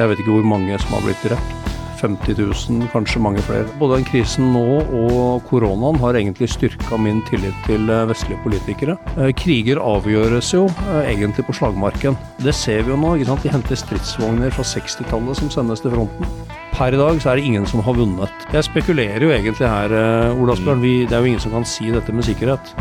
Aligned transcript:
Jeg 0.00 0.08
vet 0.08 0.22
ikke 0.22 0.32
hvor 0.38 0.46
mange 0.48 0.78
som 0.80 0.94
har 0.96 1.02
blitt 1.04 1.26
drept. 1.28 1.56
50 2.00 2.38
000, 2.38 2.86
kanskje 2.92 3.20
mange 3.20 3.42
flere. 3.44 3.66
Både 3.78 3.98
den 3.98 4.06
krisen 4.08 4.46
nå 4.54 4.80
og 4.80 5.42
koronaen 5.50 5.98
har 6.00 6.16
egentlig 6.16 6.48
styrka 6.48 6.96
min 6.96 7.20
tillit 7.28 7.56
til 7.66 7.90
eh, 7.92 8.06
vestlige 8.08 8.40
politikere. 8.44 8.96
Eh, 9.18 9.28
kriger 9.36 9.80
avgjøres 9.84 10.52
jo 10.54 10.62
eh, 10.86 11.10
egentlig 11.12 11.44
på 11.44 11.56
slagmarken. 11.58 12.16
Det 12.40 12.54
ser 12.56 12.86
vi 12.86 12.94
jo 12.94 13.00
nå. 13.00 13.14
ikke 13.18 13.28
sant? 13.28 13.44
De 13.44 13.52
henter 13.52 13.80
stridsvogner 13.82 14.54
fra 14.56 14.64
60-tallet 14.70 15.42
som 15.42 15.52
sendes 15.52 15.84
til 15.84 15.92
fronten. 15.92 16.32
Per 16.72 16.96
i 16.96 17.00
dag 17.00 17.20
så 17.20 17.32
er 17.34 17.40
det 17.40 17.50
ingen 17.50 17.68
som 17.68 17.84
har 17.84 17.98
vunnet. 17.98 18.46
Jeg 18.54 18.68
spekulerer 18.70 19.26
jo 19.26 19.34
egentlig 19.34 19.68
her, 19.68 19.92
Ola 20.32 20.56
Asbjørn. 20.56 20.80
Det 20.80 21.12
er 21.12 21.20
jo 21.20 21.34
ingen 21.34 21.44
som 21.44 21.52
kan 21.52 21.68
si 21.68 21.92
dette 21.92 22.14
med 22.14 22.24
sikkerhet. 22.24 22.72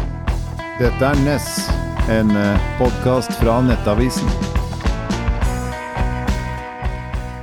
Dette 0.79 1.11
er 1.11 1.19
Ness, 1.25 1.67
en 2.07 2.31
podkast 2.79 3.35
fra 3.41 3.59
Nettavisen. 3.67 4.58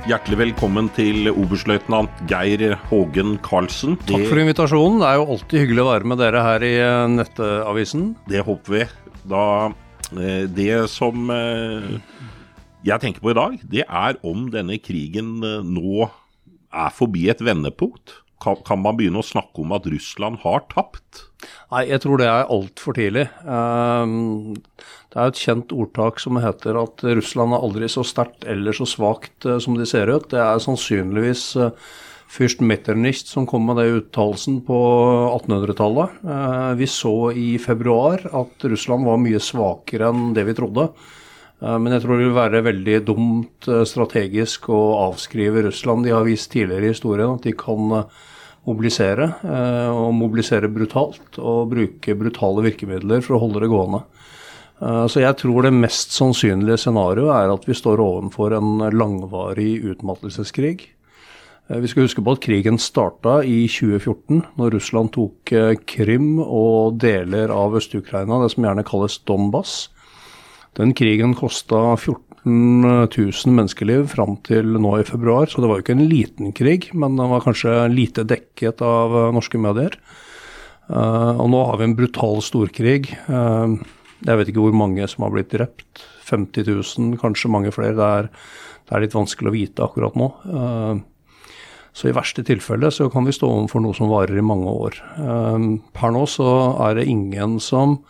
Hjertelig 0.07 0.37
velkommen 0.39 0.85
til 0.95 1.27
oberstløytnant 1.33 2.21
Geir 2.29 2.77
Hågen 2.87 3.33
Karlsen. 3.43 3.97
Takk 4.07 4.21
for 4.29 4.39
invitasjonen. 4.39 5.01
Det 5.01 5.07
er 5.09 5.17
jo 5.19 5.25
alltid 5.33 5.59
hyggelig 5.65 5.81
å 5.83 5.87
være 5.89 6.07
med 6.07 6.21
dere 6.21 6.43
her 6.45 6.63
i 6.63 6.69
eh, 6.79 7.07
Nettavisen. 7.11 8.05
Det 8.31 8.39
håper 8.47 8.71
vi. 8.71 8.85
Da, 9.27 9.41
eh, 10.15 10.45
det 10.47 10.69
som 10.93 11.27
eh, 11.35 11.89
jeg 12.87 13.03
tenker 13.03 13.25
på 13.25 13.33
i 13.33 13.35
dag, 13.35 13.57
det 13.67 13.83
er 13.83 14.21
om 14.23 14.47
denne 14.53 14.79
krigen 14.79 15.41
nå 15.43 16.07
er 16.07 16.95
forbi 16.95 17.27
et 17.33 17.43
vendepunkt. 17.43 18.21
Kan 18.43 18.83
man 18.83 18.97
begynne 18.99 19.21
å 19.21 19.25
snakke 19.25 19.63
om 19.63 19.73
at 19.75 19.87
Russland 19.89 20.41
har 20.43 20.65
tapt? 20.71 21.23
Nei, 21.71 21.83
jeg 21.89 22.01
tror 22.03 22.21
det 22.21 22.27
er 22.29 22.51
altfor 22.53 22.95
tidlig. 22.97 23.25
Ehm, 23.43 24.57
det 25.13 25.17
er 25.19 25.31
et 25.31 25.41
kjent 25.41 25.73
ordtak 25.75 26.21
som 26.21 26.39
heter 26.41 26.77
at 26.79 27.03
Russland 27.05 27.55
er 27.55 27.65
aldri 27.65 27.89
så 27.91 28.05
sterkt 28.07 28.45
eller 28.49 28.77
så 28.77 28.87
svakt 28.89 29.47
eh, 29.47 29.59
som 29.63 29.77
de 29.77 29.87
ser 29.89 30.11
ut. 30.11 30.29
Det 30.31 30.41
er 30.41 30.63
sannsynligvis 30.63 31.43
eh, 31.61 31.89
fyrst 32.31 32.61
Metternich 32.61 33.23
som 33.27 33.47
kom 33.49 33.67
med 33.67 33.79
den 33.81 34.01
uttalelsen 34.01 34.61
på 34.67 34.79
1800-tallet. 35.33 36.17
Eh, 36.23 36.71
vi 36.81 36.89
så 36.91 37.15
i 37.33 37.49
februar 37.61 38.25
at 38.31 38.67
Russland 38.69 39.07
var 39.07 39.21
mye 39.21 39.41
svakere 39.43 40.11
enn 40.11 40.33
det 40.37 40.47
vi 40.49 40.57
trodde. 40.57 40.89
Men 41.57 41.89
jeg 41.89 42.03
tror 42.03 42.19
det 42.19 42.25
vil 42.27 42.35
være 42.35 42.59
veldig 42.67 42.97
dumt 43.07 43.67
strategisk 43.89 44.67
å 44.69 44.81
avskrive 45.07 45.63
Russland. 45.65 46.05
De 46.05 46.11
har 46.13 46.27
vist 46.27 46.51
tidligere 46.53 46.85
i 46.85 46.91
historien 46.91 47.33
at 47.33 47.47
de 47.47 47.55
kan 47.57 48.03
mobilisere, 48.67 49.25
og 49.89 50.11
mobilisere 50.13 50.69
brutalt. 50.69 51.39
Og 51.41 51.71
bruke 51.71 52.17
brutale 52.19 52.67
virkemidler 52.67 53.25
for 53.25 53.39
å 53.39 53.41
holde 53.41 53.63
det 53.65 53.71
gående. 53.73 54.03
Eh, 54.81 55.05
så 55.09 55.23
jeg 55.23 55.37
tror 55.41 55.65
det 55.65 55.73
mest 55.73 56.13
sannsynlige 56.15 56.77
scenarioet 56.83 57.33
er 57.33 57.53
at 57.53 57.65
vi 57.67 57.75
står 57.77 58.01
overfor 58.03 58.53
en 58.57 58.85
langvarig 58.93 59.79
utmattelseskrig. 59.93 60.85
Eh, 61.67 61.79
vi 61.81 61.89
skal 61.89 62.05
huske 62.05 62.23
på 62.23 62.35
at 62.37 62.43
krigen 62.45 62.77
starta 62.81 63.39
i 63.41 63.65
2014, 63.71 64.43
når 64.59 64.75
Russland 64.77 65.13
tok 65.17 65.53
eh, 65.53 65.73
Krim 65.89 66.37
og 66.43 66.99
deler 67.01 67.53
av 67.53 67.77
Øst-Ukraina, 67.79 68.43
det 68.43 68.53
som 68.53 68.67
gjerne 68.69 68.85
kalles 68.87 69.17
Donbas. 69.25 69.87
Den 70.77 70.93
krigen 70.97 71.33
kosta 71.37 71.97
14 71.97 72.45
000 72.45 73.55
menneskeliv 73.57 74.07
fram 74.13 74.37
til 74.45 74.77
nå 74.77 74.93
i 75.01 75.07
februar, 75.07 75.49
så 75.49 75.63
det 75.63 75.71
var 75.71 75.79
jo 75.79 75.85
ikke 75.85 75.97
en 75.97 76.09
liten 76.09 76.53
krig, 76.55 76.91
men 76.93 77.17
den 77.17 77.31
var 77.33 77.43
kanskje 77.43 77.73
lite 77.91 78.27
dekket 78.29 78.83
av 78.85 79.17
norske 79.35 79.59
medier. 79.59 79.97
Og 80.87 81.47
nå 81.51 81.63
har 81.67 81.81
vi 81.81 81.87
en 81.89 81.97
brutal 81.97 82.39
storkrig. 82.45 83.09
Jeg 83.17 84.39
vet 84.39 84.49
ikke 84.49 84.63
hvor 84.63 84.77
mange 84.77 85.05
som 85.09 85.25
har 85.25 85.33
blitt 85.33 85.51
drept. 85.53 86.05
50 86.27 86.67
000, 86.67 87.17
kanskje 87.21 87.51
mange 87.51 87.71
flere. 87.71 87.95
Det 87.97 88.07
er, 88.07 88.29
det 88.87 88.95
er 88.95 89.03
litt 89.05 89.15
vanskelig 89.15 89.51
å 89.51 89.55
vite 89.55 89.85
akkurat 89.85 90.17
nå. 90.19 90.31
Eh, 90.51 91.53
så 91.97 92.09
i 92.09 92.15
verste 92.15 92.43
tilfelle 92.45 92.91
så 92.93 93.07
kan 93.13 93.25
vi 93.27 93.35
stå 93.35 93.47
overfor 93.49 93.83
noe 93.83 93.95
som 93.97 94.11
varer 94.11 94.37
i 94.37 94.45
mange 94.45 94.73
år. 94.87 94.99
Eh, 95.17 95.67
per 95.95 96.15
nå 96.15 96.25
så 96.29 96.49
er 96.87 96.99
det 96.99 97.07
ingen 97.11 97.59
som 97.63 98.01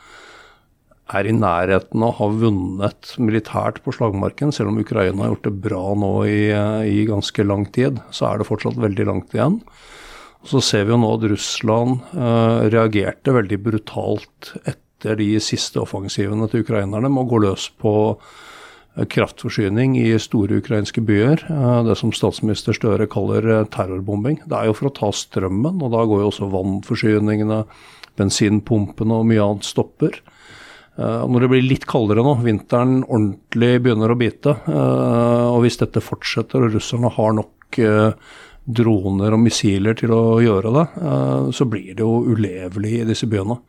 er 1.16 1.28
i 1.28 1.36
nærheten 1.36 2.04
av 2.04 2.10
å 2.10 2.18
ha 2.18 2.28
vunnet 2.42 3.14
militært 3.22 3.80
på 3.86 3.94
slagmarken. 3.96 4.52
Selv 4.56 4.74
om 4.74 4.82
Ukraina 4.82 5.24
har 5.24 5.36
gjort 5.36 5.48
det 5.48 5.56
bra 5.64 5.84
nå 5.96 6.12
i, 6.28 6.42
i 6.92 7.06
ganske 7.08 7.46
lang 7.48 7.68
tid, 7.76 8.02
så 8.12 8.28
er 8.30 8.42
det 8.42 8.50
fortsatt 8.50 8.80
veldig 8.82 9.08
langt 9.08 9.38
igjen. 9.38 9.62
Så 10.48 10.62
ser 10.64 10.86
vi 10.86 10.94
jo 10.94 11.00
nå 11.02 11.14
at 11.16 11.26
Russland 11.32 12.04
eh, 12.16 12.68
reagerte 12.72 13.34
veldig 13.36 13.58
brutalt 13.64 14.54
etter 14.64 15.18
de 15.20 15.32
siste 15.44 15.82
offensivene 15.82 16.48
til 16.52 16.64
ukrainerne 16.64 17.10
med 17.10 17.26
å 17.26 17.32
gå 17.32 17.42
løs 17.44 17.68
på 17.82 17.94
eh, 18.14 19.08
kraftforsyning 19.12 19.98
i 20.00 20.14
store 20.22 20.62
ukrainske 20.62 21.04
byer. 21.08 21.44
Eh, 21.52 21.82
det 21.90 21.98
som 22.00 22.14
statsminister 22.16 22.78
Støre 22.78 23.10
kaller 23.12 23.50
eh, 23.58 23.68
terrorbombing. 23.74 24.44
Det 24.46 24.60
er 24.60 24.70
jo 24.70 24.78
for 24.78 24.92
å 24.92 24.96
ta 25.02 25.12
strømmen, 25.16 25.82
og 25.82 25.94
da 25.96 26.06
går 26.08 26.24
jo 26.24 26.32
også 26.32 26.52
vannforsyningene, 26.54 27.64
bensinpumpene 28.18 29.20
og 29.20 29.30
mye 29.30 29.44
annet 29.44 29.68
stopper. 29.68 30.22
Når 30.98 31.44
det 31.44 31.50
blir 31.52 31.66
litt 31.66 31.86
kaldere 31.86 32.24
nå, 32.26 32.34
vinteren 32.42 33.04
ordentlig 33.06 33.76
begynner 33.86 34.10
å 34.10 34.18
bite, 34.18 34.56
og 34.66 35.60
hvis 35.62 35.78
dette 35.78 36.02
fortsetter 36.02 36.66
og 36.66 36.74
russerne 36.74 37.12
har 37.14 37.36
nok 37.38 37.78
droner 38.66 39.36
og 39.36 39.44
missiler 39.44 39.94
til 40.00 40.16
å 40.16 40.22
gjøre 40.42 40.72
det, 40.74 40.86
så 41.54 41.68
blir 41.70 41.92
det 41.92 42.02
jo 42.02 42.24
ulevelig 42.34 42.96
i 43.04 43.06
disse 43.12 43.30
byene. 43.30 43.60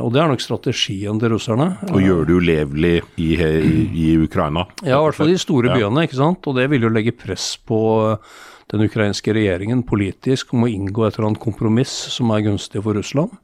Og 0.00 0.12
det 0.14 0.22
er 0.22 0.30
nok 0.30 0.40
strategien 0.40 1.18
til 1.20 1.34
russerne. 1.34 1.66
Og 1.92 2.00
gjør 2.00 2.24
det 2.28 2.36
ulevelig 2.40 2.92
i, 3.20 3.34
i, 3.36 3.74
i, 4.06 4.06
Ukraina? 4.24 4.64
Ja, 4.80 4.96
i 4.96 5.04
hvert 5.04 5.18
fall 5.18 5.32
de 5.32 5.40
store 5.40 5.74
byene. 5.74 6.06
ikke 6.06 6.20
sant? 6.20 6.46
Og 6.48 6.56
det 6.56 6.68
vil 6.72 6.86
jo 6.86 6.92
legge 6.92 7.12
press 7.16 7.54
på 7.60 7.80
den 8.72 8.86
ukrainske 8.86 9.34
regjeringen 9.36 9.82
politisk 9.84 10.54
om 10.56 10.64
å 10.64 10.70
inngå 10.70 11.04
et 11.04 11.18
eller 11.18 11.32
annet 11.32 11.42
kompromiss 11.42 11.92
som 12.14 12.32
er 12.32 12.46
gunstig 12.46 12.80
for 12.84 12.96
Russland. 12.96 13.34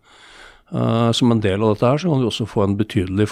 Uh, 0.68 1.08
som 1.16 1.32
en 1.32 1.40
del 1.40 1.62
av 1.64 1.72
dette 1.72 1.88
her 1.88 2.00
så 2.02 2.10
kan 2.10 2.20
du 2.20 2.28
også 2.28 2.44
få 2.48 2.66
en 2.66 2.76
betydelig 2.76 3.28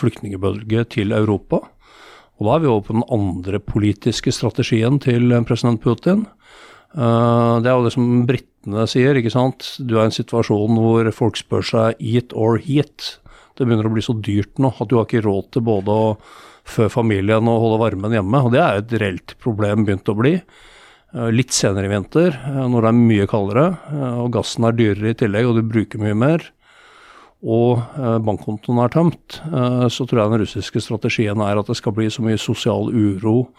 flyktningbølge 0.00 0.82
til 0.90 1.14
Europa. 1.14 1.60
Og 2.40 2.48
da 2.48 2.56
er 2.56 2.64
vi 2.64 2.70
over 2.70 2.86
på 2.88 2.96
den 2.96 3.06
andre 3.14 3.60
politiske 3.62 4.34
strategien 4.34 4.98
til 5.02 5.30
president 5.46 5.82
Putin. 5.84 6.24
Uh, 6.94 7.62
det 7.62 7.70
er 7.70 7.76
jo 7.76 7.86
det 7.86 7.94
som 7.94 8.24
britene 8.26 8.86
sier, 8.90 9.18
ikke 9.18 9.34
sant. 9.34 9.76
Du 9.78 9.96
er 9.96 10.06
i 10.06 10.10
en 10.10 10.16
situasjon 10.16 10.80
hvor 10.80 11.10
folk 11.14 11.38
spør 11.38 11.66
seg 11.70 12.02
eat 12.02 12.34
or 12.34 12.58
heat. 12.62 13.18
Det 13.54 13.66
begynner 13.66 13.86
å 13.86 13.94
bli 13.94 14.02
så 14.02 14.16
dyrt 14.18 14.58
nå 14.58 14.72
at 14.74 14.90
du 14.90 14.98
har 14.98 15.06
ikke 15.06 15.22
råd 15.26 15.52
til 15.54 15.66
både 15.66 15.94
å 15.94 16.12
fø 16.64 16.88
familien 16.90 17.46
og 17.50 17.60
holde 17.62 17.82
varmen 17.82 18.14
hjemme. 18.16 18.42
Og 18.42 18.54
det 18.54 18.62
er 18.62 18.80
et 18.80 18.94
reelt 19.02 19.36
problem 19.42 19.86
begynt 19.86 20.10
å 20.10 20.18
bli. 20.18 20.38
Uh, 21.14 21.30
litt 21.30 21.54
senere 21.54 21.88
i 21.88 21.92
vinter, 21.92 22.34
uh, 22.42 22.64
når 22.70 22.84
det 22.84 22.90
er 22.90 22.98
mye 22.98 23.30
kaldere 23.30 23.68
og 24.18 24.34
gassen 24.34 24.66
er 24.66 24.76
dyrere 24.76 25.14
i 25.14 25.18
tillegg 25.22 25.48
og 25.48 25.60
du 25.60 25.64
bruker 25.70 26.02
mye 26.02 26.18
mer, 26.18 26.50
og 27.44 27.82
bankkontoen 28.24 28.78
er 28.80 28.88
tømt, 28.88 29.34
så 29.92 30.06
tror 30.08 30.20
jeg 30.22 30.30
den 30.32 30.40
russiske 30.40 30.80
strategien 30.80 31.42
er 31.44 31.58
at 31.60 31.68
det 31.68 31.74
skal 31.76 31.92
bli 31.92 32.06
så 32.08 32.22
mye 32.24 32.38
sosial 32.40 32.88
uro 32.88 33.50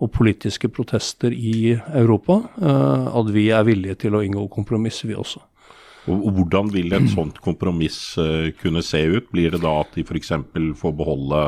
og 0.00 0.10
politiske 0.16 0.70
protester 0.72 1.32
i 1.34 1.74
Europa, 1.76 2.40
eh, 2.60 3.06
at 3.20 3.32
vi 3.34 3.48
er 3.52 3.66
villige 3.68 3.98
til 4.06 4.16
å 4.16 4.24
inngå 4.24 4.46
kompromiss, 4.52 5.02
vi 5.04 5.16
også. 5.16 5.42
Og 6.10 6.30
Hvordan 6.32 6.70
vil 6.72 6.94
et 6.96 7.10
sånt 7.12 7.36
kompromiss 7.44 8.16
eh, 8.18 8.50
kunne 8.56 8.82
se 8.82 9.02
ut? 9.04 9.28
Blir 9.32 9.52
det 9.52 9.60
da 9.62 9.74
at 9.82 9.92
de 9.94 10.04
f.eks. 10.06 10.32
får 10.80 10.94
beholde 10.96 11.42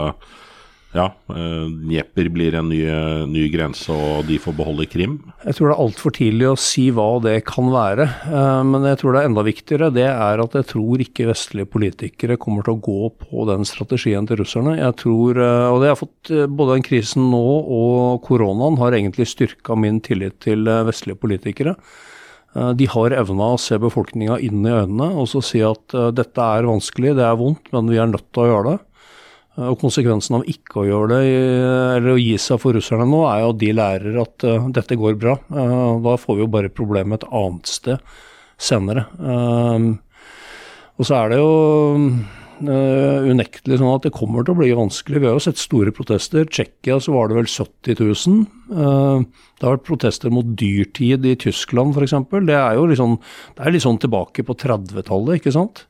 ja, 0.92 1.06
eh, 1.32 2.28
blir 2.28 2.54
en 2.54 2.68
ny, 2.68 2.82
ny, 3.26 3.46
grense, 3.48 3.88
og 3.92 4.26
de 4.28 4.36
får 4.40 4.56
beholde 4.58 4.84
Krim? 4.92 5.14
Jeg 5.40 5.56
tror 5.56 5.70
det 5.70 5.76
er 5.76 5.84
altfor 5.86 6.14
tidlig 6.18 6.50
å 6.50 6.58
si 6.60 6.90
hva 6.92 7.06
det 7.24 7.38
kan 7.48 7.70
være. 7.72 8.04
Eh, 8.28 8.60
men 8.68 8.84
jeg 8.90 9.00
tror 9.00 9.16
det 9.16 9.22
er 9.22 9.30
enda 9.30 9.44
viktigere 9.46 9.88
det 9.94 10.04
er 10.10 10.42
at 10.44 10.58
jeg 10.58 10.68
tror 10.74 11.00
ikke 11.00 11.30
vestlige 11.30 11.70
politikere 11.72 12.36
kommer 12.36 12.66
til 12.66 12.76
å 12.76 12.82
gå 12.84 13.08
på 13.24 13.48
den 13.48 13.64
strategien 13.68 14.28
til 14.28 14.42
russerne. 14.42 14.76
Jeg 14.76 14.98
tror, 15.00 15.40
eh, 15.40 15.72
og 15.72 15.80
det 15.80 15.92
har 15.94 16.00
fått 16.00 16.10
Både 16.22 16.76
den 16.76 16.84
krisen 16.86 17.24
nå 17.32 17.46
og 17.74 18.22
koronaen 18.22 18.76
har 18.78 18.94
egentlig 18.94 19.26
styrka 19.30 19.74
min 19.78 19.98
tillit 20.04 20.38
til 20.44 20.68
vestlige 20.86 21.18
politikere. 21.18 21.74
De 22.52 22.86
har 22.86 23.14
evna 23.16 23.48
å 23.54 23.60
se 23.60 23.78
befolkninga 23.80 24.36
inn 24.44 24.62
i 24.62 24.70
øynene 24.70 25.08
og 25.18 25.26
så 25.30 25.42
si 25.44 25.62
at 25.66 25.94
dette 26.14 26.46
er 26.46 26.68
vanskelig, 26.68 27.16
det 27.18 27.24
er 27.26 27.38
vondt, 27.40 27.72
men 27.74 27.90
vi 27.90 27.98
er 27.98 28.10
nødt 28.12 28.28
til 28.30 28.44
å 28.44 28.48
gjøre 28.50 28.70
det. 28.70 28.78
Eh, 29.58 29.68
og 29.68 29.78
Konsekvensen 29.82 30.38
av 30.38 30.48
ikke 30.48 30.82
å 30.82 30.88
gjøre 30.88 31.16
det, 31.16 31.22
eller 31.98 32.14
å 32.14 32.20
gi 32.20 32.36
seg 32.40 32.60
for 32.62 32.76
russerne 32.76 33.08
nå, 33.08 33.24
er 33.28 33.44
jo 33.44 33.54
at 33.54 33.62
de 33.62 33.72
lærer 33.76 34.20
at 34.22 34.46
uh, 34.48 34.68
dette 34.72 34.98
går 34.98 35.18
bra. 35.20 35.38
Uh, 35.52 35.98
da 36.04 36.18
får 36.20 36.38
vi 36.38 36.46
jo 36.46 36.52
bare 36.52 36.72
problemet 36.72 37.22
et 37.22 37.32
annet 37.42 37.68
sted 37.68 38.14
senere. 38.60 39.08
Uh, 39.20 39.92
og 41.00 41.08
så 41.08 41.18
er 41.18 41.32
det 41.32 41.42
jo 41.42 41.50
unektelig 42.62 43.80
sånn 43.80 43.90
at 43.90 44.04
det 44.06 44.12
kommer 44.14 44.44
til 44.46 44.54
å 44.54 44.58
bli 44.60 44.68
vanskelig. 44.78 45.18
Vi 45.18 45.26
har 45.26 45.32
jo 45.34 45.42
sett 45.42 45.58
store 45.58 45.90
protester. 45.90 46.44
Tsjekkia 46.46 47.00
så 47.02 47.10
var 47.16 47.26
det 47.26 47.40
vel 47.40 47.48
70 47.50 47.96
000. 47.98 48.44
det 48.70 49.66
har 49.66 49.74
vært 49.74 49.88
protester 49.88 50.30
mot 50.30 50.46
dyrtid 50.46 51.26
i 51.26 51.32
Tyskland 51.42 51.96
f.eks. 51.96 52.14
Det 52.46 52.54
er 52.54 52.76
jo 52.78 52.84
liksom, 52.92 53.16
det 53.56 53.64
er 53.66 53.74
litt 53.74 53.82
sånn 53.82 53.98
tilbake 54.04 54.46
på 54.46 54.54
30-tallet, 54.62 55.40
ikke 55.40 55.56
sant. 55.56 55.82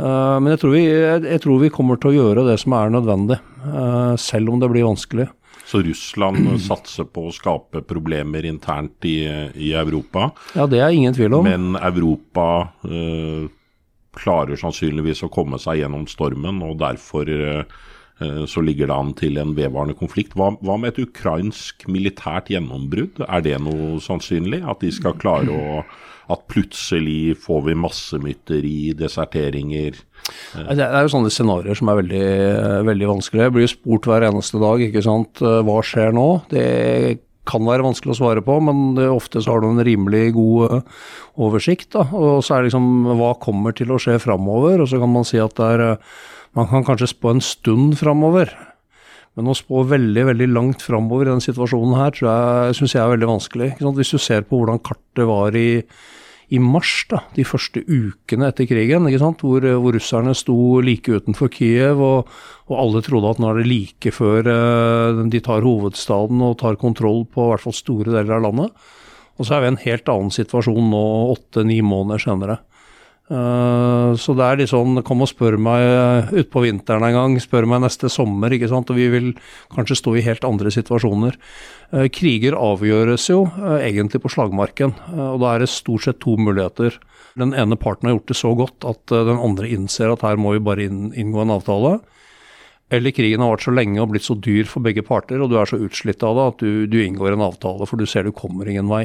Eh, 0.00 0.36
men 0.40 0.54
jeg 0.54 0.62
tror, 0.62 0.72
vi, 0.76 0.84
jeg 0.88 1.42
tror, 1.44 1.60
vi, 1.60 1.72
kommer 1.74 2.00
til 2.00 2.12
å 2.12 2.16
gjøre 2.16 2.46
det 2.48 2.56
som 2.62 2.74
er 2.78 2.94
nødvendig, 2.94 3.38
uh, 3.66 4.16
selv 4.20 4.54
om 4.54 4.62
det 4.62 4.70
blir 4.72 4.88
vanskelig. 4.88 5.28
Så 5.70 5.82
Russland 5.86 6.60
satser 6.70 7.06
på 7.06 7.28
å 7.28 7.34
skape 7.34 7.84
problemer 7.86 8.46
internt 8.48 9.06
i, 9.08 9.22
i 9.54 9.72
Europa. 9.76 10.30
Ja, 10.56 10.66
det 10.70 10.82
er 10.82 10.96
ingen 10.96 11.14
tvil 11.16 11.38
om. 11.38 11.46
Men 11.46 11.78
Europa 11.78 12.46
eh, 12.88 13.46
klarer 14.18 14.58
sannsynligvis 14.58 15.22
å 15.26 15.30
komme 15.32 15.60
seg 15.62 15.82
gjennom 15.82 16.08
stormen, 16.10 16.62
og 16.66 16.80
derfor 16.82 17.30
eh, 17.30 17.62
eh, 18.24 18.44
så 18.50 18.64
ligger 18.66 18.90
det 18.90 18.98
an 18.98 19.14
til 19.18 19.38
en 19.42 19.54
vedvarende 19.58 19.96
konflikt. 19.98 20.34
Hva, 20.38 20.52
hva, 20.58 20.78
med 20.80 20.94
et 20.94 21.04
ukrainsk 21.06 21.86
militært 21.90 22.50
gjennombrudd? 22.50 23.22
Er 23.28 23.46
det 23.46 23.58
noe 23.62 24.00
sannsynlig? 24.02 24.64
At 24.66 24.82
de 24.82 24.90
skal 24.94 25.18
klare 25.20 25.54
å 25.54 25.84
At 26.30 26.44
plutselig 26.50 27.36
får 27.42 27.64
vi 27.66 27.78
massemytteri, 27.78 28.92
deserteringer? 28.98 29.98
Det 30.54 30.84
er 30.84 31.02
jo 31.02 31.10
sånne 31.10 31.32
scenarioer 31.32 31.78
som 31.78 31.90
er 31.90 31.98
veldig, 32.02 32.28
veldig 32.86 33.08
vanskelige. 33.16 33.48
Jeg 33.48 33.56
blir 33.56 33.72
spurt 33.72 34.06
hver 34.10 34.28
eneste 34.28 34.60
dag, 34.62 34.84
ikke 34.84 35.02
sant. 35.04 35.42
Hva 35.42 35.80
skjer 35.86 36.14
nå? 36.14 36.28
Det 36.52 36.68
kan 37.50 37.64
være 37.66 37.86
vanskelig 37.86 38.14
å 38.14 38.18
svare 38.20 38.42
på, 38.46 38.58
men 38.62 39.00
ofte 39.10 39.42
så 39.42 39.56
har 39.56 39.64
du 39.64 39.70
en 39.70 39.84
rimelig 39.86 40.28
god 40.36 40.82
oversikt. 41.40 41.90
Da. 41.96 42.04
Og 42.14 42.44
så 42.46 42.54
er 42.54 42.62
det 42.62 42.70
liksom 42.70 43.14
hva 43.18 43.32
kommer 43.42 43.74
til 43.76 43.90
å 43.90 43.98
skje 44.02 44.20
framover, 44.22 44.84
og 44.84 44.90
så 44.90 45.00
kan 45.02 45.10
man 45.10 45.26
si 45.26 45.40
at 45.42 45.56
det 45.58 45.72
er 45.76 45.98
Man 46.58 46.66
kan 46.66 46.82
kanskje 46.82 47.06
spå 47.12 47.30
en 47.30 47.40
stund 47.40 47.92
framover. 47.94 48.50
Men 49.38 49.50
å 49.50 49.56
spå 49.56 49.84
veldig 49.86 50.24
veldig 50.32 50.48
langt 50.50 50.82
framover 50.82 51.28
i 51.28 51.34
den 51.34 51.44
situasjonen 51.44 51.98
her, 51.98 52.14
tror 52.16 52.30
jeg, 52.30 52.78
syns 52.80 52.96
jeg 52.96 53.02
er 53.04 53.12
veldig 53.12 53.28
vanskelig. 53.30 53.68
Hvis 53.78 54.14
du 54.16 54.18
ser 54.18 54.42
på 54.46 54.58
hvordan 54.58 54.82
kartet 54.82 55.28
var 55.28 55.56
i 55.58 55.68
i 56.50 56.58
mars, 56.58 57.04
da, 57.10 57.20
de 57.36 57.44
første 57.46 57.82
ukene 57.86 58.48
etter 58.50 58.66
krigen, 58.66 59.06
hvor, 59.06 59.62
hvor, 59.62 59.94
russerne 59.94 60.32
sto 60.34 60.80
like 60.82 61.06
utenfor 61.06 61.50
Kiev, 61.54 62.00
og, 62.02 62.30
og, 62.66 62.74
alle 62.74 63.02
trodde 63.06 63.30
at 63.30 63.42
nå 63.42 63.52
er 63.52 63.60
det 63.60 63.68
like 63.70 64.12
før 64.14 64.48
uh, 64.50 65.20
de 65.30 65.42
tar 65.46 65.62
hovedstaden 65.62 66.42
og 66.42 66.58
tar 66.62 66.80
kontroll 66.80 67.22
på 67.30 67.46
i 67.46 67.52
hvert 67.52 67.66
fall 67.68 67.76
store 67.76 68.10
deler 68.10 68.40
av 68.40 68.48
landet. 68.48 68.90
Og 69.38 69.46
så 69.46 69.56
er 69.56 69.62
vi 69.62 69.70
i 69.70 69.72
en 69.76 69.84
helt 69.84 70.10
annen 70.10 70.34
situasjon 70.34 70.90
nå 70.90 71.04
åtte-ni 71.36 71.78
måneder 71.86 72.26
senere. 72.26 72.58
Uh, 73.30 74.16
så 74.18 74.34
det 74.34 74.42
er 74.42 74.56
litt 74.58 74.72
sånn 74.72 75.04
Kom 75.06 75.20
og 75.22 75.28
spør 75.30 75.54
meg 75.62 75.84
uh, 75.86 76.32
utpå 76.42 76.64
vinteren 76.64 77.04
en 77.06 77.14
gang, 77.14 77.36
spør 77.38 77.68
meg 77.70 77.84
neste 77.84 78.10
sommer, 78.10 78.50
ikke 78.50 78.70
sant. 78.72 78.90
Og 78.90 78.98
vi 78.98 79.06
vil 79.12 79.28
kanskje 79.70 80.00
stå 80.00 80.16
i 80.18 80.24
helt 80.26 80.46
andre 80.48 80.72
situasjoner. 80.74 81.38
Uh, 81.94 82.08
kriger 82.10 82.58
avgjøres 82.58 83.28
jo 83.30 83.44
egentlig 83.78 84.22
på 84.24 84.32
slagmarken, 84.34 84.96
og 85.14 85.38
da 85.42 85.54
er 85.54 85.62
det 85.62 85.70
stort 85.70 86.08
sett 86.08 86.18
to 86.22 86.34
muligheter. 86.40 86.98
Den 87.38 87.54
ene 87.54 87.78
parten 87.78 88.08
har 88.08 88.16
gjort 88.16 88.32
det 88.32 88.40
så 88.40 88.50
godt 88.58 88.86
at 88.90 89.14
den 89.30 89.38
andre 89.38 89.70
innser 89.70 90.10
at 90.10 90.24
her 90.26 90.40
må 90.40 90.56
vi 90.56 90.64
bare 90.66 90.88
inn, 90.88 91.12
inngå 91.14 91.44
en 91.44 91.54
avtale. 91.54 92.00
Eller 92.90 93.14
krigen 93.14 93.42
har 93.44 93.52
vært 93.52 93.68
så 93.68 93.74
lenge 93.74 94.00
og 94.02 94.10
blitt 94.10 94.26
så 94.26 94.34
dyr 94.34 94.66
for 94.66 94.82
begge 94.82 95.04
parter, 95.06 95.38
og 95.38 95.52
du 95.52 95.60
er 95.60 95.70
så 95.70 95.78
utslitt 95.78 96.24
av 96.26 96.34
det 96.34 96.46
at 96.50 96.62
du, 96.64 96.70
du 96.90 96.98
inngår 96.98 97.36
en 97.36 97.46
avtale, 97.46 97.86
for 97.86 98.00
du 98.00 98.08
ser 98.10 98.26
du 98.26 98.34
kommer 98.34 98.66
ingen 98.66 98.90
vei. 98.90 99.04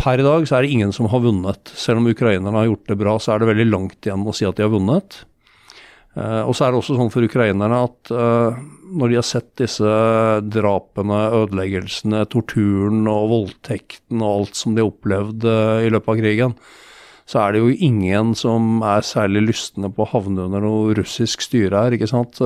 Per 0.00 0.20
i 0.20 0.26
dag 0.26 0.46
så 0.48 0.58
er 0.58 0.64
det 0.64 0.74
ingen 0.74 0.92
som 0.94 1.06
har 1.12 1.22
vunnet. 1.22 1.70
Selv 1.78 2.00
om 2.00 2.08
ukrainerne 2.10 2.56
har 2.56 2.66
gjort 2.68 2.90
det 2.90 2.98
bra, 3.00 3.14
så 3.22 3.34
er 3.34 3.42
det 3.42 3.52
veldig 3.52 3.68
langt 3.70 4.06
igjen 4.06 4.26
å 4.26 4.34
si 4.34 4.46
at 4.48 4.58
de 4.58 4.66
har 4.66 4.72
vunnet. 4.72 5.22
Uh, 6.14 6.46
og 6.46 6.54
så 6.54 6.66
er 6.66 6.70
det 6.70 6.78
også 6.78 6.94
sånn 6.94 7.10
for 7.10 7.26
ukrainerne 7.26 7.78
at 7.88 8.10
uh, 8.14 8.54
når 8.94 9.10
de 9.10 9.16
har 9.18 9.26
sett 9.26 9.48
disse 9.58 9.94
drapene, 10.46 11.20
ødeleggelsene, 11.40 12.20
torturen 12.30 13.02
og 13.10 13.30
voldtekten 13.32 14.22
og 14.22 14.44
alt 14.44 14.58
som 14.60 14.76
de 14.76 14.84
har 14.84 14.92
opplevd 14.92 15.46
uh, 15.50 15.82
i 15.82 15.90
løpet 15.90 16.12
av 16.12 16.20
krigen, 16.20 16.54
så 17.26 17.40
er 17.40 17.54
det 17.54 17.64
jo 17.64 17.74
ingen 17.88 18.34
som 18.38 18.84
er 18.86 19.06
særlig 19.06 19.46
lystne 19.48 19.90
på 19.90 20.04
å 20.04 20.10
havne 20.12 20.46
under 20.46 20.62
noe 20.62 20.94
russisk 20.94 21.42
styre 21.42 21.86
her. 21.86 21.96
ikke 21.96 22.10
sant? 22.10 22.38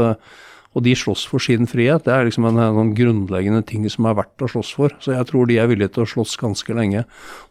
Og 0.78 0.84
de 0.86 0.94
slåss 0.94 1.24
for 1.26 1.42
sin 1.42 1.66
frihet. 1.66 2.04
Det 2.06 2.12
er 2.14 2.28
liksom 2.28 2.46
en, 2.46 2.60
en, 2.62 2.76
sånn 2.78 2.92
grunnleggende 2.94 3.64
ting 3.66 3.88
som 3.90 4.06
er 4.06 4.14
verdt 4.20 4.44
å 4.46 4.50
slåss 4.52 4.70
for. 4.78 4.94
Så 5.02 5.16
jeg 5.16 5.26
tror 5.26 5.48
de 5.50 5.58
er 5.58 5.66
villige 5.70 5.90
til 5.96 6.04
å 6.04 6.10
slåss 6.12 6.36
ganske 6.38 6.76
lenge. 6.76 7.02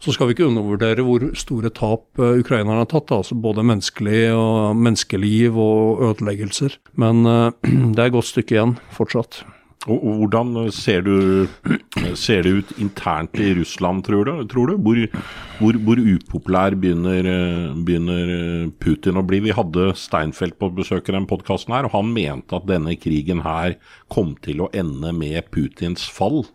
Så 0.03 0.15
skal 0.15 0.29
vi 0.29 0.37
ikke 0.37 0.47
undervurdere 0.47 1.03
hvor 1.03 1.27
store 1.35 1.73
tap 1.75 2.07
uh, 2.21 2.37
ukrainerne 2.39 2.79
har 2.85 2.89
tatt. 2.93 3.11
Altså 3.11 3.35
både 3.35 3.67
menneskelig 3.67 4.23
og 4.37 4.79
menneskeliv 4.79 5.59
og 5.59 6.07
ødeleggelser. 6.13 6.79
Men 6.95 7.27
uh, 7.27 7.51
det 7.93 7.99
er 7.99 8.07
et 8.07 8.15
godt 8.15 8.31
stykke 8.31 8.55
igjen 8.55 8.77
fortsatt. 8.95 9.43
Og 9.87 10.03
Hvordan 10.19 10.55
ser, 10.75 11.03
du, 11.05 11.47
ser, 12.19 12.43
det 12.43 12.49
ut 12.49 12.73
internt 12.81 13.37
i 13.39 13.53
Russland, 13.57 14.05
tror 14.07 14.27
du? 14.27 14.33
Tror 14.51 14.71
du? 14.71 14.75
Hvor, 14.81 14.99
hvor, 15.59 15.79
hvor 15.85 16.01
upopulær 16.01 16.75
begynner, 16.79 17.29
begynner, 17.87 18.69
Putin 18.83 19.19
å 19.19 19.25
bli? 19.27 19.41
Vi 19.47 19.55
hadde 19.55 19.91
Steinfeld 19.97 20.57
på 20.59 20.71
besøk 20.77 21.09
i 21.09 21.15
den 21.17 21.29
podkasten 21.29 21.75
her, 21.75 21.87
og 21.87 21.95
han 21.95 22.13
mente 22.15 22.57
at 22.57 22.67
denne 22.69 22.97
krigen 22.99 23.43
her 23.45 23.77
kom 24.13 24.35
til 24.45 24.65
å 24.65 24.71
ende 24.75 25.13
med 25.15 25.49
Putins 25.53 26.07
fall. 26.09 26.45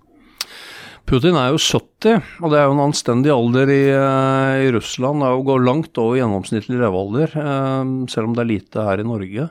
Putin 1.09 1.35
er 1.37 1.51
jo 1.51 1.59
70, 1.59 2.23
og 2.41 2.53
det 2.53 2.61
er 2.61 2.69
jo 2.69 2.77
en 2.77 2.85
anstendig 2.85 3.33
alder 3.35 3.73
i, 3.75 3.83
i 3.91 4.69
Russland. 4.75 5.25
Det 5.25 5.33
går 5.49 5.67
langt 5.67 5.99
over 5.99 6.21
gjennomsnittlig 6.21 6.79
levealder, 6.79 7.35
eh, 7.43 7.91
selv 8.13 8.31
om 8.31 8.37
det 8.37 8.45
er 8.45 8.53
lite 8.53 8.87
her 8.87 9.03
i 9.03 9.09
Norge. 9.09 9.49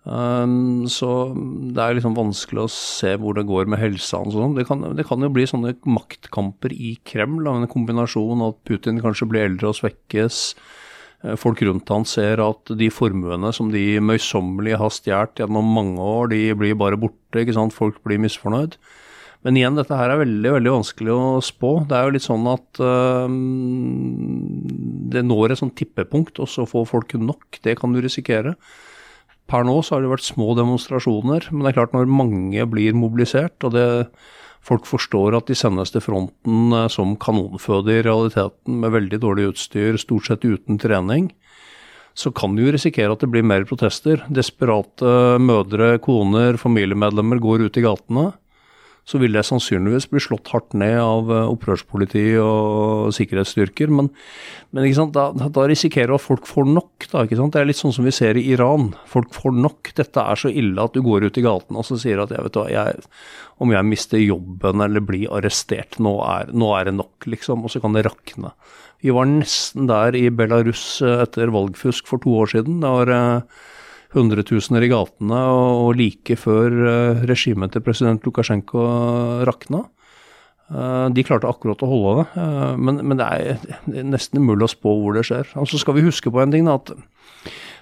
Um, 0.00 0.86
så 0.88 1.08
det 1.36 1.82
er 1.82 1.98
liksom 1.98 2.14
vanskelig 2.16 2.62
å 2.62 2.72
se 2.72 3.12
hvor 3.20 3.36
det 3.36 3.44
går 3.48 3.68
med 3.68 3.82
helsa 3.82 4.22
og 4.24 4.32
sånn. 4.32 4.56
Det, 4.56 4.64
det, 4.96 5.04
kan 5.08 5.20
jo 5.20 5.32
bli 5.32 5.44
sånne 5.48 5.74
maktkamper 5.84 6.72
i 6.72 6.94
Kreml, 7.04 7.44
av 7.50 7.60
en 7.60 7.70
kombinasjon 7.70 8.46
at 8.46 8.62
Putin 8.68 9.02
kanskje 9.04 9.28
blir 9.28 9.50
eldre 9.50 9.70
og 9.70 9.76
svekkes. 9.82 10.40
Eh, 11.26 11.36
folk 11.40 11.60
rundt 11.66 11.92
han 11.92 12.08
ser 12.08 12.40
at 12.44 12.72
de 12.80 12.88
formuene 12.94 13.52
som 13.56 13.68
de 13.74 13.84
møysommelig 14.00 14.78
har 14.80 14.96
stjålet 14.96 15.44
gjennom 15.44 15.68
mange 15.76 16.00
år, 16.00 16.32
de 16.32 16.42
blir 16.56 16.80
bare 16.80 17.00
borte. 17.00 17.44
ikke 17.44 17.58
sant? 17.58 17.76
Folk 17.76 18.00
blir 18.06 18.22
misfornøyd. 18.24 18.80
Men 19.44 19.56
igjen, 19.56 19.76
dette 19.76 19.96
her 19.96 20.12
er 20.12 20.20
veldig 20.20 20.50
veldig 20.58 20.72
vanskelig 20.80 21.12
å 21.14 21.40
spå. 21.44 21.78
Det 21.88 21.96
er 21.96 22.08
jo 22.08 22.12
litt 22.12 22.26
sånn 22.26 22.44
at 22.50 22.80
uh, 22.84 23.24
det 25.14 25.22
når 25.24 25.54
et 25.54 25.60
sånt 25.62 25.76
tippepunkt, 25.80 26.40
og 26.44 26.48
så 26.52 26.66
får 26.68 26.84
folk 26.90 27.14
nok. 27.16 27.56
Det 27.64 27.78
kan 27.80 27.92
du 27.92 28.02
risikere. 28.04 28.52
Per 29.50 29.66
nå 29.66 29.80
så 29.82 29.96
har 29.96 30.04
det 30.04 30.12
vært 30.12 30.28
små 30.28 30.52
demonstrasjoner, 30.58 31.48
men 31.50 31.64
det 31.64 31.72
er 31.72 31.80
klart 31.80 31.96
når 31.96 32.10
mange 32.10 32.66
blir 32.70 32.94
mobilisert, 32.94 33.56
og 33.66 33.74
det, 33.74 33.86
folk 34.62 34.86
forstår 34.86 35.34
at 35.40 35.50
de 35.50 35.56
sendes 35.58 35.90
til 35.90 36.04
fronten 36.04 36.76
eh, 36.76 36.86
som 36.92 37.16
kanonføde 37.18 37.96
i 37.96 38.04
realiteten, 38.06 38.78
med 38.84 38.94
veldig 38.94 39.20
dårlig 39.24 39.48
utstyr, 39.50 39.98
stort 39.98 40.30
sett 40.30 40.46
uten 40.46 40.78
trening, 40.78 41.32
så 42.14 42.30
kan 42.34 42.54
du 42.54 42.62
jo 42.64 42.74
risikere 42.74 43.14
at 43.14 43.22
det 43.22 43.30
blir 43.32 43.46
mer 43.46 43.64
protester. 43.66 44.22
Desperate 44.34 45.38
mødre, 45.40 45.94
koner, 46.02 46.58
familiemedlemmer 46.60 47.38
går 47.42 47.66
ut 47.68 47.78
i 47.78 47.84
gatene 47.86 48.30
så 49.10 49.18
vil 49.18 49.34
det 49.34 49.42
sannsynligvis 49.48 50.06
bli 50.12 50.22
slått 50.22 50.52
hardt 50.52 50.76
ned 50.78 50.96
av 51.02 51.30
eh, 51.34 51.48
opprørspoliti 51.50 52.24
og 52.38 53.10
sikkerhetsstyrker. 53.16 53.90
Men, 53.90 54.12
men 54.76 55.10
da, 55.14 55.28
da, 55.34 55.64
risikerer 55.66 56.12
du 56.12 56.16
at 56.16 56.24
folk 56.24 56.46
får 56.46 56.68
nok. 56.70 57.08
Da, 57.10 57.24
det 57.26 57.60
er 57.60 57.66
litt 57.66 57.80
sånn 57.80 57.94
som 57.96 58.06
vi 58.06 58.14
ser 58.14 58.38
i 58.38 58.46
Iran. 58.54 58.92
Folk 59.10 59.34
får 59.34 59.56
nok. 59.58 59.92
Dette 59.98 60.22
er 60.22 60.38
så 60.38 60.52
ille 60.52 60.84
at 60.84 60.94
du 60.94 61.02
går 61.06 61.26
ut 61.26 61.40
i 61.40 61.44
gaten 61.46 61.78
og 61.80 61.88
så 61.88 61.98
sier 61.98 62.22
at 62.22 62.34
jeg 62.34 62.46
vet 62.46 62.60
hva, 62.60 62.68
jeg, 62.70 63.02
om 63.60 63.74
jeg 63.74 63.88
mister 63.88 64.22
jobben 64.22 64.84
eller 64.84 65.04
blir 65.04 65.32
arrestert, 65.34 65.98
nå 66.02 66.14
er, 66.26 66.54
nå 66.54 66.70
er 66.78 66.88
det 66.88 66.94
nok, 67.00 67.26
liksom. 67.34 67.66
Og 67.66 67.74
så 67.74 67.82
kan 67.82 67.96
det 67.96 68.06
rakne. 68.06 68.54
Vi 69.00 69.12
var 69.16 69.26
nesten 69.28 69.88
der 69.90 70.16
i 70.18 70.28
Belarus 70.30 71.00
eh, 71.02 71.24
etter 71.24 71.52
valgfusk 71.54 72.06
for 72.10 72.22
to 72.22 72.38
år 72.44 72.54
siden. 72.54 72.80
Det 72.84 72.94
var 73.00 73.14
eh, 73.16 73.60
hundretusener 74.14 74.84
i 74.84 74.90
gatene, 74.90 75.40
og 75.54 75.94
like 75.98 76.36
før 76.40 76.76
eh, 76.90 77.24
regimet 77.30 77.74
til 77.74 77.84
president 77.86 78.26
Lukasjenko 78.26 78.84
rakna. 79.46 79.84
Eh, 80.70 81.06
de 81.14 81.26
klarte 81.26 81.50
akkurat 81.50 81.82
å 81.82 81.90
holde 81.90 82.14
det, 82.20 82.42
eh, 82.42 82.76
men, 82.78 83.00
men 83.06 83.20
det 83.20 83.26
er 83.26 84.04
nesten 84.06 84.42
umulig 84.42 84.68
å 84.68 84.72
spå 84.74 84.94
hvor 85.00 85.18
det 85.18 85.26
skjer. 85.28 85.50
Og 85.58 85.70
så 85.70 85.80
skal 85.82 85.98
vi 85.98 86.06
huske 86.06 86.30
på 86.30 86.42
en 86.42 86.54
ting, 86.54 86.66
da, 86.68 86.78
at 86.78 86.94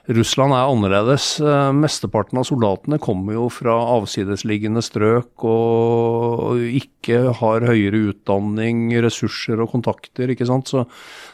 Russland 0.08 0.54
er 0.56 0.70
annerledes. 0.70 1.24
Eh, 1.44 1.70
mesteparten 1.76 2.40
av 2.40 2.46
soldatene 2.48 2.96
kommer 3.02 3.36
jo 3.36 3.48
fra 3.52 3.74
avsidesliggende 3.98 4.80
strøk 4.84 5.44
og 5.44 6.62
ikke 6.64 7.34
har 7.36 7.66
høyere 7.68 8.14
utdanning, 8.14 8.86
ressurser 9.04 9.60
og 9.60 9.74
kontakter, 9.74 10.32
ikke 10.32 10.48
sant. 10.48 10.72
Så, 10.72 10.86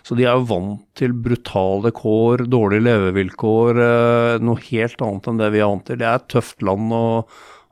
så 0.02 0.18
de 0.18 0.26
er 0.26 0.34
jo 0.34 0.48
vant 0.50 0.82
til 0.98 1.14
brutale 1.14 1.94
kår, 1.94 2.48
dårlige 2.50 2.86
levevilkår, 2.88 3.82
eh, 3.86 4.42
noe 4.42 4.66
helt 4.72 5.06
annet 5.06 5.30
enn 5.30 5.42
det 5.44 5.52
vi 5.54 5.62
er 5.62 5.70
vant 5.70 5.86
til. 5.86 6.00
Det 6.02 6.10
er 6.10 6.18
et 6.18 6.30
tøft 6.34 6.66
land 6.66 6.98
å 6.98 7.04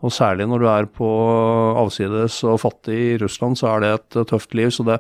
og 0.03 0.11
særlig 0.11 0.49
når 0.51 0.63
du 0.63 0.67
er 0.71 0.89
på 0.91 1.09
avsides 1.79 2.41
og 2.49 2.59
fattig 2.65 2.97
i 2.97 3.19
Russland, 3.23 3.59
så 3.61 3.69
er 3.71 3.85
det 3.85 3.93
et 3.95 4.19
tøft 4.33 4.57
liv. 4.59 4.73
Så 4.75 4.87
det, 4.87 4.99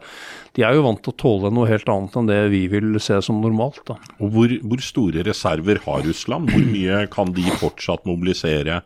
de 0.54 0.62
er 0.66 0.76
jo 0.76 0.84
vant 0.86 1.02
til 1.02 1.14
å 1.14 1.18
tåle 1.18 1.50
noe 1.54 1.70
helt 1.70 1.90
annet 1.90 2.18
enn 2.18 2.30
det 2.30 2.38
vi 2.54 2.62
vil 2.70 2.94
se 3.02 3.18
som 3.26 3.42
normalt. 3.42 3.82
Da. 3.88 3.98
Og 4.22 4.36
hvor, 4.36 4.54
hvor 4.62 4.84
store 4.84 5.26
reserver 5.26 5.82
har 5.88 6.06
Russland? 6.06 6.54
Hvor 6.54 6.70
mye 6.70 7.02
kan 7.12 7.34
de 7.34 7.48
fortsatt 7.58 8.06
mobilisere 8.06 8.84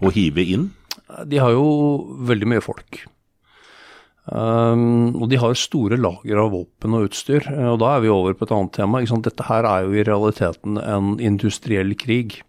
og 0.00 0.16
hive 0.16 0.48
inn? 0.56 0.66
De 1.28 1.40
har 1.40 1.52
jo 1.52 1.68
veldig 2.28 2.48
mye 2.54 2.64
folk. 2.64 3.04
Um, 4.28 5.14
og 5.16 5.30
de 5.30 5.38
har 5.40 5.54
store 5.56 5.96
lager 5.96 6.40
av 6.40 6.52
våpen 6.52 6.96
og 6.96 7.08
utstyr. 7.08 7.46
Og 7.70 7.78
da 7.80 7.94
er 7.94 8.04
vi 8.04 8.12
over 8.12 8.36
på 8.36 8.48
et 8.48 8.52
annet 8.56 8.74
tema. 8.76 9.00
Dette 9.04 9.48
her 9.48 9.68
er 9.68 9.86
jo 9.86 9.96
i 9.96 10.04
realiteten 10.04 10.80
en 10.80 11.16
industriell 11.20 11.94
krig. 12.00 12.40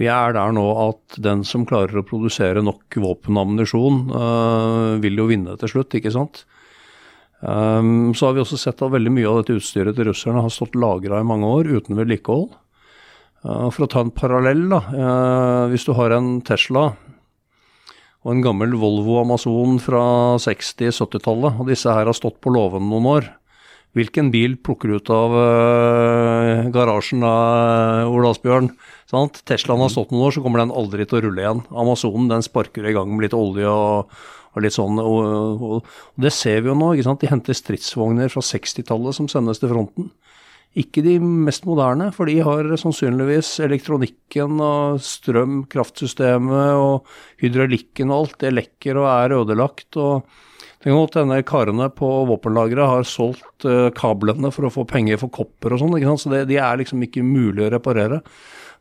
Vi 0.00 0.08
er 0.10 0.34
der 0.34 0.54
nå 0.54 0.64
at 0.88 1.18
den 1.22 1.44
som 1.46 1.66
klarer 1.68 2.00
å 2.00 2.06
produsere 2.06 2.64
nok 2.64 2.96
våpenammunisjon, 2.98 4.00
uh, 4.10 4.90
vil 5.02 5.22
jo 5.22 5.28
vinne 5.30 5.54
til 5.60 5.70
slutt, 5.70 5.94
ikke 5.94 6.12
sant. 6.14 6.42
Um, 7.44 8.14
så 8.16 8.26
har 8.26 8.34
vi 8.34 8.42
også 8.42 8.58
sett 8.58 8.82
at 8.82 8.92
veldig 8.94 9.12
mye 9.12 9.28
av 9.28 9.42
dette 9.42 9.58
utstyret 9.60 9.94
til 9.98 10.08
russerne 10.08 10.42
har 10.42 10.52
stått 10.52 10.78
lagra 10.78 11.20
i 11.20 11.28
mange 11.28 11.46
år 11.46 11.70
uten 11.76 11.98
vedlikehold. 11.98 12.54
Uh, 13.44 13.68
for 13.68 13.84
å 13.84 13.90
ta 13.92 14.02
en 14.02 14.14
parallell, 14.14 14.66
da. 14.72 14.80
Uh, 14.90 15.64
hvis 15.70 15.86
du 15.86 15.92
har 15.98 16.16
en 16.16 16.38
Tesla 16.46 16.88
og 18.24 18.32
en 18.32 18.44
gammel 18.44 18.72
Volvo 18.80 19.18
Amazon 19.20 19.76
fra 19.84 20.02
60-70-tallet, 20.40 21.60
og 21.60 21.68
disse 21.68 21.92
her 21.92 22.08
har 22.08 22.16
stått 22.16 22.40
på 22.42 22.52
låven 22.54 22.88
noen 22.88 23.10
år. 23.10 23.26
Hvilken 23.94 24.32
bil 24.34 24.56
plukker 24.58 24.90
du 24.90 24.96
ut 24.98 25.10
av 25.14 25.34
uh, 25.38 26.66
garasjen 26.74 27.22
av 27.28 28.10
Ole 28.10 28.32
Asbjørn? 28.34 28.72
Sant? 29.10 29.38
Teslaen 29.46 29.84
har 29.84 29.92
stått 29.92 30.10
noen 30.10 30.26
år, 30.26 30.34
så 30.34 30.42
kommer 30.42 30.64
den 30.64 30.74
aldri 30.74 31.06
til 31.06 31.20
å 31.20 31.22
rulle 31.28 31.44
igjen. 31.44 31.62
Amazonen 31.70 32.26
den 32.32 32.42
sparker 32.42 32.88
i 32.90 32.94
gang 32.96 33.12
med 33.12 33.28
litt 33.28 33.36
olje 33.38 33.70
og, 33.70 34.10
og 34.54 34.66
litt 34.66 34.74
sånn. 34.74 34.98
Og, 34.98 35.20
og, 35.22 35.78
og, 35.78 36.24
det 36.26 36.34
ser 36.34 36.64
vi 36.64 36.72
jo 36.72 36.76
nå. 36.78 36.90
ikke 36.94 37.06
sant? 37.06 37.22
De 37.22 37.30
henter 37.30 37.58
stridsvogner 37.58 38.32
fra 38.34 38.42
60-tallet 38.42 39.20
som 39.20 39.30
sendes 39.30 39.62
til 39.62 39.70
fronten. 39.70 40.10
Ikke 40.74 41.04
de 41.06 41.18
mest 41.22 41.68
moderne, 41.68 42.08
for 42.14 42.26
de 42.26 42.40
har 42.42 42.66
sannsynligvis 42.80 43.52
elektronikken 43.62 44.58
og 44.58 44.98
strøm, 45.06 45.60
kraftsystemet 45.70 46.80
og 46.80 47.04
hydraulikken 47.42 48.10
og 48.10 48.24
alt. 48.24 48.40
Det 48.42 48.50
lekker 48.56 48.98
og 48.98 49.06
er 49.12 49.36
ødelagt. 49.38 49.94
og 49.94 50.26
det 50.84 50.90
kan 50.90 50.98
godt 50.98 51.14
hende 51.16 51.38
karene 51.48 51.86
på 51.96 52.08
våpenlageret 52.28 52.90
har 52.90 53.06
solgt 53.08 53.64
uh, 53.64 53.88
kablene 53.96 54.50
for 54.52 54.66
å 54.68 54.72
få 54.74 54.82
penger 54.84 55.16
for 55.16 55.32
kopper 55.32 55.72
og 55.72 55.80
sånn. 55.80 55.94
Så 56.20 56.28
det, 56.28 56.42
de 56.50 56.58
er 56.60 56.76
liksom 56.76 57.00
ikke 57.06 57.22
mulig 57.24 57.64
å 57.64 57.70
reparere. 57.72 58.18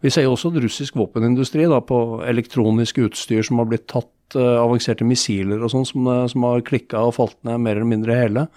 Vi 0.03 0.11
ser 0.11 0.25
jo 0.25 0.33
også 0.33 0.51
at 0.51 0.59
russisk 0.65 0.97
våpenindustri 0.99 1.63
da, 1.71 1.77
på 1.79 2.19
elektronisk 2.27 2.99
utstyr 3.05 3.45
som 3.47 3.61
har 3.61 3.69
blitt 3.71 3.85
tatt, 3.87 4.11
uh, 4.35 4.59
avanserte 4.65 5.07
missiler 5.07 5.63
og 5.63 5.71
sånn, 5.71 5.87
som, 5.87 6.09
uh, 6.11 6.25
som 6.27 6.43
har 6.49 6.65
klikka 6.67 7.05
og 7.07 7.15
falt 7.21 7.37
ned 7.47 7.63
mer 7.63 7.79
eller 7.79 7.91
mindre 7.93 8.19
hele. 8.19 8.49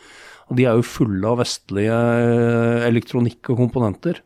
Og 0.46 0.58
de 0.58 0.66
er 0.68 0.78
jo 0.78 0.86
fulle 0.86 1.26
av 1.26 1.40
vestlige 1.40 1.96
eh, 1.96 2.86
elektronikk 2.86 3.52
og 3.52 3.60
komponenter. 3.64 4.22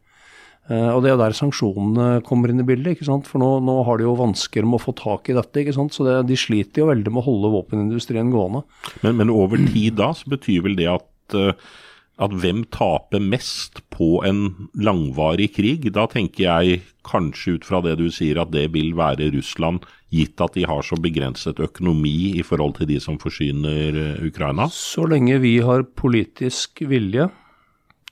Uh, 0.71 0.93
og 0.95 1.01
det 1.03 1.11
er 1.11 1.17
der 1.19 1.35
sanksjonene 1.35 2.21
kommer 2.23 2.53
inn 2.53 2.63
i 2.63 2.67
bildet. 2.67 2.95
ikke 2.95 3.09
sant? 3.09 3.27
For 3.27 3.43
nå, 3.43 3.49
nå 3.67 3.81
har 3.89 3.99
de 3.99 4.07
jo 4.07 4.15
vansker 4.19 4.67
med 4.69 4.79
å 4.79 4.85
få 4.85 4.95
tak 4.95 5.33
i 5.33 5.35
dette. 5.35 5.65
ikke 5.65 5.75
sant? 5.75 5.97
Så 5.97 6.07
det, 6.07 6.21
de 6.29 6.39
sliter 6.39 6.85
jo 6.85 6.91
veldig 6.93 7.11
med 7.11 7.23
å 7.25 7.27
holde 7.27 7.51
våpenindustrien 7.57 8.31
gående. 8.31 8.63
Men, 9.03 9.17
men 9.19 9.33
over 9.35 9.59
tid 9.73 9.99
da, 9.99 10.13
så 10.15 10.31
betyr 10.31 10.63
vel 10.69 10.79
det 10.79 10.87
at 10.93 11.39
uh, 11.39 11.73
at 12.21 12.35
hvem 12.43 12.65
taper 12.73 13.23
mest 13.23 13.81
på 13.95 14.21
en 14.29 14.69
langvarig 14.77 15.51
krig? 15.57 15.89
Da 15.95 16.07
tenker 16.11 16.45
jeg 16.45 16.83
kanskje 17.07 17.57
ut 17.57 17.67
fra 17.67 17.81
det 17.85 17.97
du 18.01 18.09
sier 18.13 18.43
at 18.43 18.53
det 18.53 18.67
vil 18.75 18.93
være 18.99 19.31
Russland, 19.35 19.87
gitt 20.13 20.43
at 20.43 20.57
de 20.59 20.67
har 20.69 20.85
så 20.85 20.99
begrenset 21.01 21.63
økonomi 21.63 22.37
i 22.37 22.45
forhold 22.47 22.77
til 22.79 22.91
de 22.91 22.99
som 23.03 23.19
forsyner 23.23 23.97
eh, 23.97 24.23
Ukraina? 24.27 24.69
Så 24.75 25.07
lenge 25.09 25.41
vi 25.43 25.57
har 25.65 25.87
politisk 25.97 26.85
vilje 26.91 27.31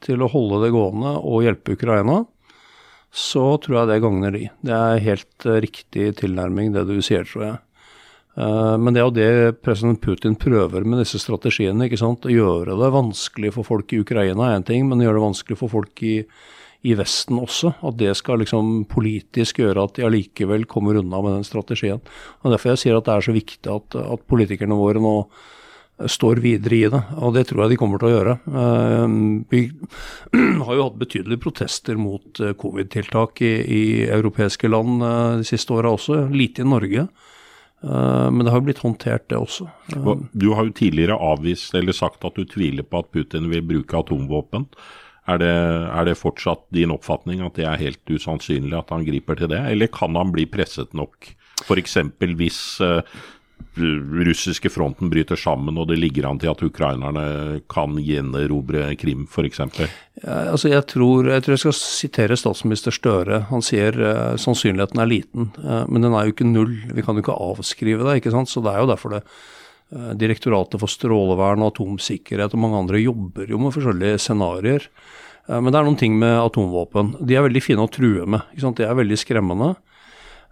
til 0.04 0.22
å 0.22 0.30
holde 0.30 0.62
det 0.64 0.72
gående 0.74 1.16
og 1.18 1.44
hjelpe 1.44 1.74
Ukraina, 1.76 2.22
så 3.08 3.56
tror 3.60 3.80
jeg 3.80 3.90
det 3.90 4.02
gagner 4.04 4.34
de. 4.36 4.44
Det 4.64 4.76
er 4.76 5.06
helt 5.06 5.48
eh, 5.48 5.60
riktig 5.64 6.10
tilnærming 6.22 6.72
det 6.76 6.86
du 6.88 6.98
sier, 7.04 7.28
tror 7.28 7.44
jeg. 7.44 7.56
Eh, 8.38 8.76
men 8.78 8.94
det 8.94 9.02
er 9.02 9.08
jo 9.08 9.16
det 9.16 9.62
president 9.66 10.00
Putin 10.02 10.36
prøver 10.38 10.86
med 10.86 11.02
disse 11.02 11.20
strategiene. 11.22 11.88
ikke 11.88 12.00
sant? 12.00 12.26
Å 12.26 12.32
gjøre 12.34 12.78
det 12.78 12.94
vanskelig 12.94 13.52
for 13.56 13.66
folk 13.66 13.92
i 13.92 14.00
Ukraina 14.04 14.50
er 14.50 14.60
én 14.60 14.68
ting, 14.68 14.86
men 14.88 15.02
gjøre 15.02 15.18
det 15.18 15.26
vanskelig 15.26 15.58
for 15.58 15.74
folk 15.74 16.02
i, 16.06 16.16
i, 16.86 16.94
Vesten 16.98 17.40
også. 17.42 17.74
At 17.82 17.98
det 17.98 18.14
skal 18.20 18.44
liksom 18.44 18.86
politisk 18.90 19.62
gjøre 19.64 19.88
at 19.88 19.98
de 19.98 20.06
allikevel 20.06 20.68
kommer 20.70 21.00
unna 21.00 21.22
med 21.24 21.40
den 21.40 21.46
strategien. 21.48 22.02
Og 22.44 22.54
Derfor 22.54 22.76
jeg 22.76 22.84
sier 22.84 22.98
at 22.98 23.08
det 23.08 23.16
er 23.16 23.28
så 23.28 23.34
viktig 23.34 23.72
at, 23.74 23.98
at 23.98 24.28
politikerne 24.30 24.78
våre 24.78 25.02
nå 25.02 25.16
står 25.98 26.38
videre 26.38 26.76
i 26.76 26.84
det, 26.86 26.98
og 27.18 27.32
det 27.34 27.48
tror 27.48 27.64
jeg 27.64 27.72
de 27.72 27.76
kommer 27.80 27.98
til 27.98 28.06
å 28.06 28.12
gjøre. 28.12 28.34
Eh, 28.46 29.16
vi 29.50 29.64
har 30.68 30.76
jo 30.78 30.84
hatt 30.84 31.00
betydelige 31.00 31.42
protester 31.42 31.98
mot 31.98 32.38
eh, 32.38 32.54
covid-tiltak 32.54 33.42
i, 33.42 33.50
i, 33.66 33.82
europeiske 34.06 34.70
land 34.70 35.02
de 35.40 35.48
siste 35.48 35.74
åra 35.74 35.90
også, 35.96 36.28
lite 36.30 36.62
i 36.62 36.68
Norge. 36.70 37.08
Eh, 37.84 38.28
men 38.30 38.44
det 38.44 38.52
har 38.52 38.60
jo 38.60 38.68
blitt 38.68 38.82
håndtert, 38.82 39.28
det 39.30 39.38
også. 39.38 39.68
Du 40.32 40.50
har 40.54 40.66
jo 40.66 40.74
tidligere 40.74 41.18
avvist 41.18 41.76
eller 41.78 41.96
sagt 41.96 42.24
at 42.26 42.38
du 42.38 42.46
tviler 42.48 42.86
på 42.86 43.02
at 43.02 43.12
Putin 43.14 43.50
vil 43.52 43.66
bruke 43.66 44.00
atomvåpen. 44.00 44.66
Er 45.28 45.40
det, 45.42 45.52
er 45.52 46.06
det, 46.08 46.16
fortsatt 46.16 46.64
din 46.72 46.92
oppfatning 46.94 47.42
at 47.44 47.58
det 47.58 47.66
er 47.68 47.82
helt 47.82 48.08
usannsynlig 48.08 48.78
at 48.78 48.94
han 48.94 49.04
griper 49.04 49.36
til 49.36 49.50
det, 49.52 49.60
eller 49.60 49.90
kan 49.92 50.16
han 50.16 50.32
bli 50.32 50.46
presset 50.48 50.94
nok? 50.96 51.34
F.eks. 51.66 51.98
hvis 52.38 52.60
uh, 52.80 53.02
russiske 53.78 54.70
fronten 54.72 55.10
bryter 55.10 55.38
sammen 55.38 55.76
og 55.78 55.88
det 55.90 55.98
ligger 56.00 56.26
an 56.28 56.40
til 56.40 56.50
at 56.50 56.62
ukrainerne 56.64 57.60
kan 57.70 57.98
gjenerobre 58.02 58.90
Krim 58.98 59.26
f.eks.? 59.28 59.60
Altså 60.24 60.72
jeg, 60.72 60.84
tror, 60.90 61.28
jeg 61.30 61.44
tror 61.44 61.54
jeg 61.54 61.62
skal 61.62 61.76
sitere 61.78 62.38
statsminister 62.38 62.94
Støre. 62.94 63.44
Han 63.52 63.62
sier 63.64 63.94
uh, 64.02 64.34
sannsynligheten 64.40 65.02
er 65.02 65.10
liten, 65.10 65.52
uh, 65.62 65.84
men 65.86 66.04
den 66.04 66.16
er 66.16 66.26
jo 66.26 66.34
ikke 66.34 66.48
null. 66.48 66.74
Vi 66.94 67.04
kan 67.06 67.18
jo 67.18 67.22
ikke 67.22 67.38
avskrive 67.38 68.06
det. 68.06 68.18
ikke 68.18 68.34
sant? 68.34 68.50
Så 68.50 68.64
det 68.64 68.74
er 68.74 68.82
jo 68.82 68.90
derfor 68.90 69.14
det 69.14 69.22
uh, 69.22 70.12
Direktoratet 70.18 70.82
for 70.82 70.90
strålevern 70.90 71.62
og 71.62 71.74
atomsikkerhet 71.74 72.56
og 72.56 72.64
mange 72.64 72.82
andre 72.82 73.02
jobber 73.04 73.50
jo 73.50 73.62
med 73.62 73.74
forskjellige 73.76 74.22
scenarioer. 74.26 74.90
Men 75.48 75.72
det 75.72 75.78
er 75.78 75.86
noen 75.86 75.96
ting 75.96 76.18
med 76.20 76.34
atomvåpen. 76.42 77.14
De 77.24 77.32
er 77.38 77.46
veldig 77.46 77.62
fine 77.64 77.80
å 77.80 77.88
true 77.88 78.26
med. 78.28 78.50
ikke 78.52 78.66
sant? 78.66 78.76
De 78.76 78.84
er 78.84 78.98
veldig 78.98 79.16
skremmende. 79.16 79.70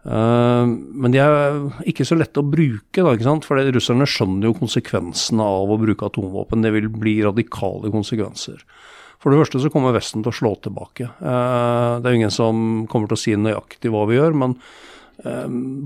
Uh, 0.07 0.63
men 0.71 1.11
de 1.11 1.19
er 1.19 1.57
ikke 1.91 2.07
så 2.07 2.15
lette 2.19 2.39
å 2.39 2.47
bruke, 2.47 3.03
da, 3.03 3.11
ikke 3.11 3.27
sant? 3.27 3.47
for 3.49 3.59
russerne 3.59 4.07
skjønner 4.07 4.49
jo 4.49 4.59
konsekvensene 4.61 5.43
av 5.43 5.73
å 5.73 5.79
bruke 5.83 6.07
atomvåpen. 6.07 6.63
Det 6.63 6.75
vil 6.77 6.91
bli 6.95 7.19
radikale 7.27 7.91
konsekvenser. 7.95 8.63
For 9.23 9.33
det 9.33 9.41
første 9.41 9.63
så 9.65 9.71
kommer 9.73 9.97
Vesten 9.97 10.23
til 10.23 10.31
å 10.31 10.39
slå 10.39 10.53
tilbake. 10.63 11.09
Uh, 11.19 11.99
det 11.99 12.07
er 12.07 12.15
jo 12.15 12.21
ingen 12.21 12.35
som 12.35 12.85
kommer 12.91 13.11
til 13.11 13.19
å 13.19 13.25
si 13.25 13.35
nøyaktig 13.41 13.91
hva 13.91 14.05
vi 14.07 14.21
gjør, 14.21 14.37
men 14.39 14.59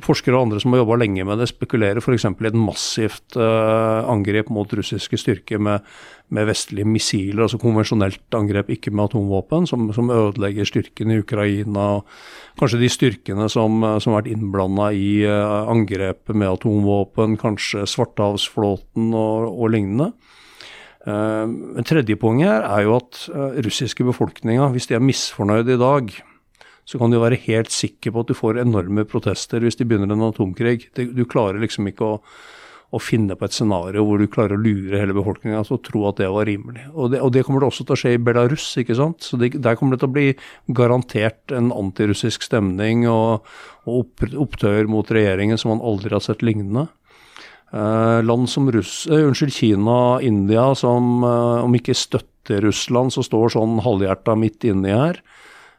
forskere 0.05 0.35
og 0.35 0.49
andre 0.49 0.59
som 0.61 0.75
har 0.75 0.81
jobba 0.81 0.97
lenge 0.99 1.25
med 1.25 1.39
det, 1.39 1.47
spekulerer 1.53 2.03
f.eks. 2.03 2.25
i 2.27 2.49
et 2.49 2.57
massivt 2.59 3.37
angrep 3.39 4.51
mot 4.51 4.73
russiske 4.75 5.21
styrker 5.23 5.63
med 5.63 5.87
med 6.35 6.47
vestlige 6.47 6.87
missiler, 6.87 7.45
altså 7.45 7.59
konvensjonelt 7.61 8.37
angrep, 8.37 8.71
ikke 8.71 8.93
med 8.95 9.09
atomvåpen, 9.09 9.67
som, 9.67 9.89
som 9.95 10.11
ødelegger 10.15 10.69
styrkene 10.69 11.17
i 11.17 11.25
Ukraina. 11.25 11.87
Kanskje 12.61 12.83
de 12.85 12.91
styrkene 12.93 13.49
som, 13.51 13.83
har 13.83 14.07
vært 14.07 14.31
innblanda 14.31 14.91
i 14.95 15.25
uh, 15.27 15.67
angrepet 15.71 16.37
med 16.37 16.53
atomvåpen, 16.53 17.39
kanskje 17.41 17.87
Svartehavsflåten 17.91 19.11
og, 19.11 19.51
og 19.51 19.75
lignende. 19.75 20.13
Uh, 21.01 21.81
tredje 21.89 22.19
poenget 22.21 22.63
er 22.63 22.87
jo 22.87 22.99
at 23.01 23.25
uh, 23.35 23.59
russiske 23.67 24.07
befolkninga, 24.07 24.71
hvis 24.75 24.91
de 24.91 24.99
er 24.99 25.07
misfornøyde 25.07 25.75
i 25.75 25.83
dag, 25.83 26.15
så 26.89 26.99
kan 27.01 27.13
du 27.13 27.21
være 27.21 27.41
helt 27.47 27.73
sikker 27.75 28.15
på 28.15 28.25
at 28.25 28.31
du 28.31 28.39
får 28.39 28.63
enorme 28.63 29.05
protester 29.09 29.63
hvis 29.63 29.79
de 29.79 29.87
begynner 29.89 30.15
en 30.15 30.31
atomkrig. 30.31 30.91
Du 30.97 31.25
klarer 31.29 31.61
liksom 31.63 31.89
ikke 31.91 32.15
å 32.17 32.17
å 32.91 32.99
finne 32.99 33.37
på 33.39 33.47
et 33.47 33.55
scenario 33.55 34.03
hvor 34.07 34.19
du 34.19 34.27
klarer 34.31 34.57
å 34.57 34.61
lure 34.61 34.99
hele 34.99 35.15
befolkninga 35.15 35.63
til 35.67 35.77
å 35.77 35.83
tro 35.87 36.01
at 36.09 36.19
det 36.19 36.31
var 36.35 36.49
rimelig. 36.49 36.89
Og 36.91 37.13
det, 37.13 37.21
og 37.23 37.31
det, 37.35 37.45
kommer 37.47 37.63
det 37.63 37.69
også 37.71 37.87
til 37.87 37.95
å 37.95 37.99
skje 38.03 38.15
i 38.17 38.23
Belarus, 38.27 38.67
ikke 38.83 38.97
sant. 38.99 39.23
Så 39.23 39.39
det, 39.39 39.53
der 39.63 39.77
kommer 39.79 39.95
det 39.95 40.03
til 40.03 40.11
å 40.11 40.17
bli 40.17 40.27
garantert 40.75 41.55
en 41.55 41.71
antirussisk 41.75 42.47
stemning 42.47 43.07
og, 43.11 43.47
og 43.87 44.01
opp, 44.03 44.27
opptøyer 44.47 44.91
mot 44.91 45.07
regjeringen 45.15 45.61
som 45.61 45.75
man 45.77 45.85
aldri 45.87 46.17
har 46.17 46.25
sett 46.25 46.43
lignende. 46.47 46.89
Eh, 47.71 48.19
land 48.27 48.51
som 48.51 48.67
Russ, 48.75 49.05
eh, 49.07 49.23
unnskyld, 49.23 49.55
Kina, 49.55 50.01
India, 50.27 50.73
som 50.75 51.23
eh, 51.23 51.63
om 51.63 51.79
ikke 51.79 51.95
støtter 51.95 52.67
Russland, 52.67 53.15
så 53.15 53.23
står 53.23 53.55
sånn 53.55 53.79
halvhjerta 53.87 54.35
midt 54.35 54.67
inni 54.67 54.91
her. 54.91 55.23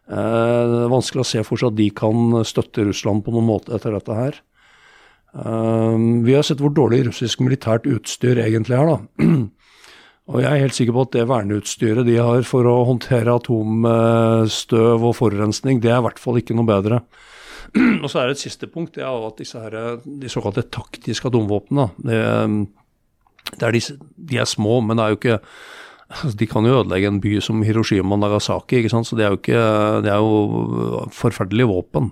Eh, 0.10 0.64
det 0.72 0.80
er 0.86 0.94
vanskelig 0.94 1.26
å 1.26 1.32
se 1.32 1.44
for 1.48 1.62
seg 1.62 1.72
at 1.72 1.80
de 1.80 1.90
kan 1.96 2.42
støtte 2.48 2.88
Russland 2.88 3.26
på 3.26 3.36
noen 3.36 3.50
måte 3.52 3.76
etter 3.78 3.96
dette 3.96 4.18
her. 4.18 4.40
Um, 5.32 6.26
vi 6.26 6.34
har 6.36 6.44
sett 6.44 6.60
hvor 6.60 6.74
dårlig 6.76 7.06
russisk 7.08 7.40
militært 7.40 7.86
utstyr 7.88 8.42
egentlig 8.44 8.76
er, 8.76 8.90
da. 8.90 9.28
Og 10.32 10.40
jeg 10.44 10.48
er 10.52 10.64
helt 10.64 10.76
sikker 10.76 10.96
på 10.96 11.06
at 11.06 11.14
det 11.16 11.24
verneutstyret 11.28 12.08
de 12.08 12.18
har 12.20 12.44
for 12.48 12.68
å 12.68 12.82
håndtere 12.88 13.34
atomstøv 13.40 15.08
og 15.08 15.16
forurensning, 15.18 15.80
det 15.84 15.92
er 15.92 16.00
i 16.00 16.06
hvert 16.06 16.20
fall 16.22 16.40
ikke 16.40 16.56
noe 16.56 16.68
bedre. 16.68 17.02
og 18.04 18.08
så 18.12 18.22
er 18.22 18.30
det 18.30 18.38
et 18.38 18.44
siste 18.44 18.70
punkt, 18.72 18.94
det 18.98 19.06
er 19.08 19.28
at 19.28 19.40
disse 19.40 19.60
her, 19.60 19.78
de 20.04 20.32
såkalte 20.32 20.68
taktiske 20.72 21.32
atomvåpnene, 21.32 21.88
det, 22.04 22.22
det 23.56 23.68
er 23.68 23.76
de, 23.76 23.84
de, 24.16 24.40
er 24.44 24.50
små, 24.50 24.80
men 24.86 25.00
det 25.00 25.06
er 25.06 25.16
jo 25.16 25.20
ikke 25.20 25.40
De 26.40 26.48
kan 26.50 26.66
jo 26.68 26.82
ødelegge 26.82 27.10
en 27.12 27.22
by 27.24 27.38
som 27.44 27.64
Hiroshima 27.66 28.18
og 28.18 28.24
Nagasaki, 28.24 28.82
ikke 28.82 28.92
sant? 28.94 29.08
så 29.08 29.18
det 29.18 29.26
er 29.26 29.34
jo, 29.34 29.42
ikke, 29.42 29.66
det 30.06 30.12
er 30.12 30.20
jo 30.22 31.06
forferdelige 31.16 31.70
våpen. 31.72 32.12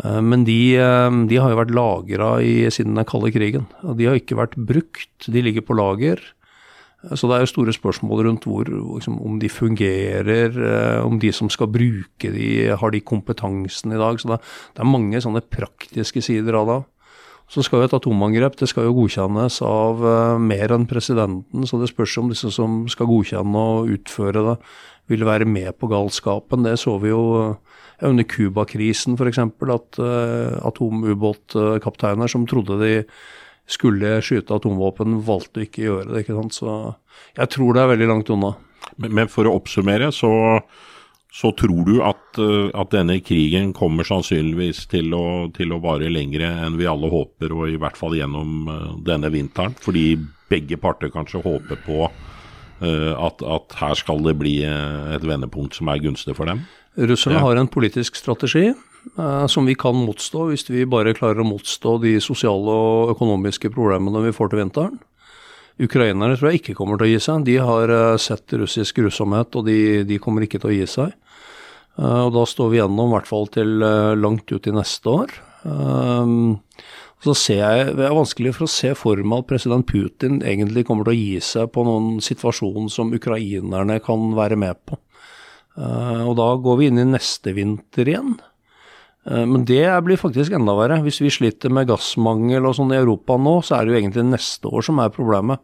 Eh, 0.00 0.20
men 0.24 0.46
de, 0.48 0.60
eh, 0.80 1.16
de, 1.28 1.40
har 1.40 1.52
jo 1.52 1.58
vært 1.60 1.74
lagra 1.76 2.30
siden 2.72 2.96
den 2.96 3.08
kalde 3.08 3.32
krigen. 3.34 3.66
og 3.82 3.98
De 3.98 4.08
har 4.08 4.16
ikke 4.18 4.38
vært 4.38 4.56
brukt, 4.56 5.28
de 5.28 5.44
ligger 5.44 5.66
på 5.66 5.76
lager. 5.76 6.22
Så 7.02 7.26
det 7.26 7.34
er 7.34 7.42
jo 7.42 7.50
store 7.50 7.72
spørsmål 7.74 8.20
rundt 8.28 8.44
hvor, 8.46 8.68
liksom, 8.68 9.16
om 9.26 9.40
de 9.42 9.48
fungerer, 9.50 10.54
eh, 10.54 11.00
om 11.02 11.18
de 11.18 11.32
som 11.34 11.50
skal 11.50 11.66
bruke 11.66 12.30
de, 12.30 12.70
har 12.78 12.94
de 12.94 13.02
kompetansen 13.02 13.92
i 13.92 13.98
dag. 13.98 14.20
Så 14.22 14.30
det, 14.30 14.38
det 14.76 14.84
er 14.84 14.92
mange 14.92 15.22
sånne 15.22 15.42
praktiske 15.42 16.22
sider 16.22 16.60
av 16.60 16.70
det. 16.70 16.80
Så 17.52 17.60
skal 17.66 17.82
jo 17.82 17.88
et 17.90 17.94
atomangrep 17.98 18.56
det 18.56 18.70
skal 18.70 18.86
jo 18.88 18.94
godkjennes 18.96 19.58
av 19.66 20.00
uh, 20.00 20.40
mer 20.40 20.72
enn 20.72 20.86
presidenten, 20.88 21.66
så 21.68 21.80
det 21.80 21.90
spørs 21.90 22.14
om 22.22 22.30
disse 22.32 22.48
som 22.54 22.86
skal 22.88 23.10
godkjenne 23.10 23.64
og 23.74 23.92
utføre 23.92 24.44
det, 24.46 24.56
vil 25.12 25.26
være 25.28 25.44
med 25.44 25.74
på 25.76 25.90
galskapen. 25.90 26.64
Det 26.64 26.78
så 26.80 26.96
vi 27.02 27.12
jo 27.12 27.22
uh, 27.36 27.82
under 28.08 28.24
Cuba-krisen 28.24 29.18
f.eks., 29.18 29.42
at 29.44 30.00
uh, 30.00 30.56
atomubåtkapteiner 30.64 32.32
som 32.32 32.48
trodde 32.48 32.80
de 32.80 32.94
skulle 33.68 34.16
skyte 34.24 34.56
atomvåpen, 34.56 35.20
valgte 35.26 35.66
ikke 35.66 35.84
å 35.84 35.88
gjøre 35.90 36.08
det. 36.08 36.24
ikke 36.24 36.38
sant? 36.38 36.56
Så 36.56 36.78
jeg 37.36 37.52
tror 37.52 37.76
det 37.76 37.84
er 37.84 37.92
veldig 37.92 38.08
langt 38.14 38.32
unna. 38.32 38.54
Men, 38.96 39.12
men 39.20 39.30
for 39.32 39.48
å 39.48 39.54
oppsummere, 39.60 40.08
så, 40.14 40.32
så 41.32 41.52
tror 41.56 41.86
du 41.88 41.94
at, 42.04 42.38
eh, 42.38 42.68
at, 42.76 42.92
denne 42.92 43.16
krigen 43.24 43.72
kommer 43.76 44.04
sannsynligvis 44.04 44.84
til 44.92 45.14
å, 45.16 45.48
til 45.56 45.72
å 45.72 45.80
vare 45.80 46.10
lengre 46.12 46.50
enn 46.66 46.76
vi 46.80 46.88
alle 46.90 47.08
håper, 47.12 47.54
og 47.56 47.72
i 47.72 47.80
hvert 47.80 47.96
fall 47.96 48.18
gjennom 48.18 48.68
uh, 48.68 48.92
denne 49.06 49.32
vinteren? 49.32 49.74
Fordi 49.80 50.18
begge 50.52 50.76
parter 50.80 51.12
kanskje 51.14 51.40
håper 51.44 51.80
på 51.86 52.04
uh, 52.04 53.12
at, 53.16 53.40
at, 53.40 53.78
her 53.80 53.96
skal 53.96 54.20
det 54.26 54.36
bli 54.40 54.58
et 54.68 55.24
vendepunkt 55.24 55.80
som 55.80 55.88
er 55.88 56.04
gunstig 56.04 56.36
for 56.36 56.52
dem? 56.52 56.66
Russerne 57.00 57.40
ja. 57.40 57.46
har 57.46 57.56
en 57.56 57.72
politisk 57.72 58.20
strategi 58.20 58.68
Eh, 59.18 59.46
som 59.46 59.66
vi 59.66 59.74
kan 59.74 59.96
motstå 59.98 60.46
hvis 60.50 60.68
vi 60.70 60.84
bare 60.86 61.14
klarer 61.16 61.42
å 61.42 61.46
motstå 61.46 61.96
de 62.04 62.14
sosiale 62.22 62.70
og 62.70 63.16
økonomiske 63.16 63.72
problemene 63.74 64.22
vi 64.28 64.34
får 64.36 64.52
til 64.52 64.62
vinteren. 64.62 65.00
Ukrainerne 65.82 66.36
tror 66.36 66.52
jeg 66.52 66.60
ikke 66.60 66.76
kommer 66.78 67.00
til 67.00 67.08
å 67.08 67.10
gi 67.10 67.22
seg. 67.24 67.46
De 67.48 67.56
har 67.58 67.90
eh, 67.92 68.20
sett 68.22 68.54
russisk 68.60 69.00
grusomhet, 69.00 69.58
og 69.58 69.66
de, 69.66 69.78
de 70.06 70.20
kommer 70.22 70.46
ikke 70.46 70.60
til 70.62 70.70
å 70.70 70.76
gi 70.76 70.86
seg. 70.86 71.16
Eh, 71.98 72.20
og 72.26 72.32
da 72.36 72.44
står 72.48 72.72
vi 72.72 72.80
gjennom 72.80 73.10
i 73.10 73.16
hvert 73.16 73.30
fall 73.30 73.48
til 73.52 73.86
langt 74.18 74.52
ut 74.52 74.68
i 74.68 74.74
neste 74.74 75.12
år. 75.12 75.34
Så 77.22 77.36
ser 77.38 77.60
jeg, 77.60 77.90
Det 77.94 78.02
er 78.08 78.16
vanskelig 78.16 78.56
for 78.56 78.66
å 78.66 78.72
se 78.72 78.88
for 78.98 79.20
meg 79.22 79.44
at 79.44 79.50
president 79.52 79.86
Putin 79.86 80.40
egentlig 80.42 80.82
kommer 80.88 81.06
til 81.06 81.14
å 81.14 81.20
gi 81.20 81.36
seg 81.38 81.68
på 81.70 81.84
noen 81.86 82.16
situasjon 82.18 82.88
som 82.90 83.14
ukrainerne 83.14 84.00
kan 84.02 84.32
være 84.34 84.58
med 84.58 84.80
på. 84.82 84.98
Og 85.78 86.34
da 86.36 86.48
går 86.58 86.80
vi 86.80 86.88
inn 86.90 86.98
i 86.98 87.06
neste 87.12 87.54
vinter 87.54 88.10
igjen. 88.10 88.34
Eh, 89.28 89.46
men 89.46 89.64
det 89.68 89.86
blir 90.06 90.20
faktisk 90.20 90.54
enda 90.56 90.74
verre. 90.78 91.00
Hvis 91.04 91.20
vi 91.22 91.32
sliter 91.32 91.72
med 91.72 91.88
gassmangel 91.90 92.66
og 92.66 92.76
sånn 92.78 92.94
i 92.94 93.00
Europa 93.00 93.38
nå, 93.38 93.60
så 93.64 93.78
er 93.78 93.86
det 93.86 93.94
jo 93.94 94.00
egentlig 94.00 94.28
neste 94.30 94.70
år 94.70 94.86
som 94.88 95.02
er 95.02 95.14
problemet. 95.14 95.62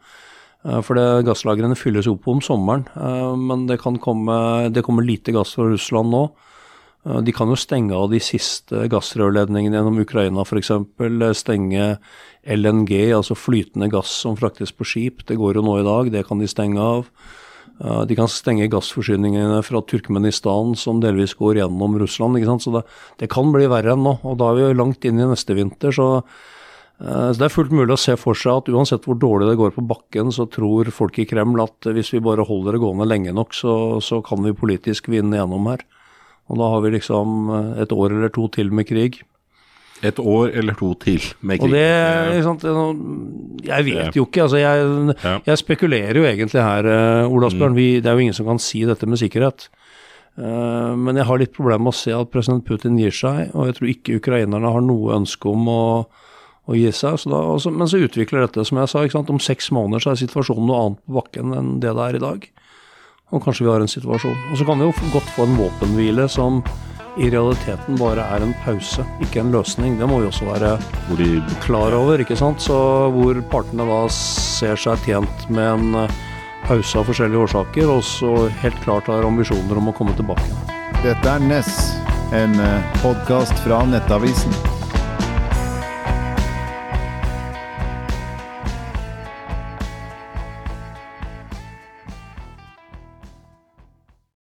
Eh, 0.68 0.82
for 0.84 1.00
gasslagrene 1.26 1.78
fylles 1.78 2.08
opp 2.10 2.28
om 2.28 2.42
sommeren, 2.44 2.84
eh, 2.96 3.32
men 3.40 3.66
det, 3.68 3.80
komme, 3.80 4.68
det 4.74 4.84
kommer 4.86 5.06
lite 5.06 5.34
gass 5.36 5.56
fra 5.56 5.68
Russland 5.70 6.14
nå. 6.14 6.28
De 7.24 7.32
kan 7.32 7.48
jo 7.48 7.56
stenge 7.56 7.94
av 7.96 8.10
de 8.10 8.18
siste 8.20 8.82
gassrørledningene 8.90 9.78
gjennom 9.78 10.00
Ukraina 10.02 10.42
f.eks. 10.42 10.72
Stenge 11.38 11.84
LNG, 12.42 12.90
altså 13.16 13.36
flytende 13.38 13.88
gass 13.88 14.10
som 14.26 14.36
fraktes 14.36 14.74
på 14.76 14.84
skip. 14.84 15.22
Det 15.24 15.38
går 15.38 15.56
jo 15.56 15.62
nå 15.64 15.78
i 15.78 15.86
dag, 15.86 16.10
det 16.12 16.26
kan 16.28 16.42
de 16.42 16.50
stenge 16.50 16.82
av. 16.82 17.06
De 17.78 18.18
kan 18.18 18.28
stenge 18.28 18.66
gassforsyningene 18.68 19.62
fra 19.64 19.80
Turkmenistan, 19.88 20.74
som 20.76 21.00
delvis 21.00 21.36
går 21.38 21.62
gjennom 21.62 21.96
Russland. 22.02 22.36
ikke 22.36 22.50
sant? 22.50 22.66
Så 22.66 22.74
det, 22.74 22.84
det 23.22 23.30
kan 23.32 23.54
bli 23.54 23.70
verre 23.70 23.94
enn 23.94 24.04
nå. 24.04 24.18
Og 24.26 24.36
da 24.42 24.50
er 24.50 24.58
vi 24.58 24.66
jo 24.66 24.78
langt 24.82 25.08
inn 25.08 25.22
i 25.22 25.30
neste 25.32 25.56
vinter. 25.56 25.94
Så, 25.94 26.10
eh, 26.18 26.57
så, 26.98 27.38
det 27.38 27.46
er 27.46 27.54
fullt 27.54 27.74
mulig 27.74 27.94
å 27.94 28.00
se 28.00 28.16
for 28.18 28.38
seg 28.38 28.64
at 28.64 28.70
uansett 28.74 29.06
hvor 29.06 29.18
dårlig 29.22 29.52
det 29.52 29.58
går 29.60 29.74
på 29.76 29.86
bakken, 29.86 30.32
så 30.34 30.48
tror 30.50 30.90
folk 30.94 31.20
i 31.22 31.26
Kreml 31.30 31.62
at 31.62 31.90
hvis 31.94 32.10
vi 32.16 32.22
bare 32.24 32.46
holder 32.46 32.74
det 32.74 32.82
gående 32.82 33.06
lenge 33.06 33.34
nok, 33.36 33.54
så, 33.54 33.72
så 34.02 34.18
kan 34.26 34.42
vi 34.42 34.56
politisk 34.56 35.10
vinne 35.12 35.38
gjennom 35.38 35.70
her. 35.70 35.84
Og 36.48 36.58
da 36.58 36.70
har 36.72 36.82
vi 36.84 36.94
liksom 36.96 37.50
eh, 37.54 37.82
et 37.84 37.92
år 37.94 38.14
eller 38.16 38.32
to 38.34 38.48
til 38.50 38.72
med 38.74 38.88
krig. 38.88 39.20
Et 40.06 40.18
år 40.18 40.52
eller 40.58 40.78
to 40.78 40.92
til 41.02 41.22
med 41.42 41.60
krig. 41.60 41.68
Og 41.68 41.74
det, 41.74 42.42
sant, 42.46 42.66
Jeg 43.66 43.86
vet 43.86 44.16
jo 44.16 44.26
ikke. 44.26 44.44
altså 44.46 44.60
Jeg, 44.62 45.42
jeg 45.46 45.58
spekulerer 45.58 46.20
jo 46.20 46.26
egentlig 46.26 46.62
her, 46.62 46.86
Olavsbjørn. 47.26 47.74
Mm. 47.74 48.02
Det 48.02 48.06
er 48.06 48.14
jo 48.14 48.26
ingen 48.26 48.38
som 48.38 48.46
kan 48.46 48.62
si 48.62 48.84
dette 48.86 49.06
med 49.10 49.18
sikkerhet. 49.18 49.66
Men 50.38 51.18
jeg 51.18 51.26
har 51.26 51.40
litt 51.42 51.50
problemer 51.56 51.88
med 51.88 51.96
å 51.96 51.98
se 51.98 52.14
at 52.14 52.30
president 52.30 52.62
Putin 52.62 52.94
gir 53.00 53.10
seg, 53.10 53.50
og 53.58 53.66
jeg 53.66 53.74
tror 53.74 53.90
ikke 53.90 54.18
ukrainerne 54.20 54.70
har 54.70 54.84
noe 54.86 55.16
ønske 55.16 55.50
om 55.50 55.66
å, 55.72 55.82
å 56.68 56.76
gi 56.76 56.90
seg. 56.92 57.16
Så 57.20 57.32
da, 57.32 57.40
også, 57.56 57.72
men 57.74 57.88
så 57.90 58.02
utvikler 58.04 58.44
dette, 58.44 58.64
som 58.68 58.80
jeg 58.82 58.92
sa, 58.92 59.04
om 59.24 59.40
seks 59.42 59.72
måneder 59.74 60.04
så 60.04 60.12
er 60.12 60.20
situasjonen 60.22 60.68
noe 60.68 60.82
annet 60.84 61.04
på 61.06 61.16
bakken 61.20 61.56
enn 61.56 61.72
det 61.82 61.94
det 61.96 62.04
er 62.04 62.18
i 62.18 62.24
dag. 62.24 62.44
Og 63.32 63.42
kanskje 63.44 63.66
vi 63.66 63.72
har 63.72 63.84
en 63.84 63.90
situasjon. 63.90 64.36
Og 64.52 64.60
så 64.60 64.68
kan 64.68 64.80
vi 64.80 64.88
jo 64.88 65.10
godt 65.12 65.34
få 65.36 65.48
en 65.48 65.58
våpenhvile 65.58 66.28
som 66.32 66.62
i 67.18 67.28
realiteten 67.32 67.98
bare 67.98 68.22
er 68.36 68.44
en 68.44 68.54
pause, 68.62 69.02
ikke 69.24 69.42
en 69.42 69.52
løsning. 69.52 69.98
Det 69.98 70.06
må 70.08 70.20
vi 70.22 70.28
også 70.28 70.46
være 70.46 70.76
klar 71.64 71.96
over. 71.96 72.20
ikke 72.20 72.38
sant? 72.38 72.62
Så 72.62 72.78
Hvor 73.14 73.42
partene 73.50 73.88
da 73.88 74.00
ser 74.14 74.76
seg 74.76 75.02
tjent 75.04 75.50
med 75.50 75.66
en 75.66 75.94
eh, 76.04 76.16
pause 76.68 77.00
av 77.00 77.08
forskjellige 77.08 77.44
årsaker, 77.48 77.90
og 77.90 78.02
så 78.04 78.48
helt 78.62 78.80
klart 78.84 79.10
har 79.10 79.26
ambisjoner 79.26 79.80
om 79.80 79.90
å 79.90 79.96
komme 79.96 80.14
tilbake. 80.16 80.46
Dette 81.02 81.34
er 81.34 81.42
Ness, 81.42 81.94
en 82.32 82.58
eh, 82.60 82.98
podkast 83.02 83.56
fra 83.66 83.84
Nettavisen. 83.88 84.77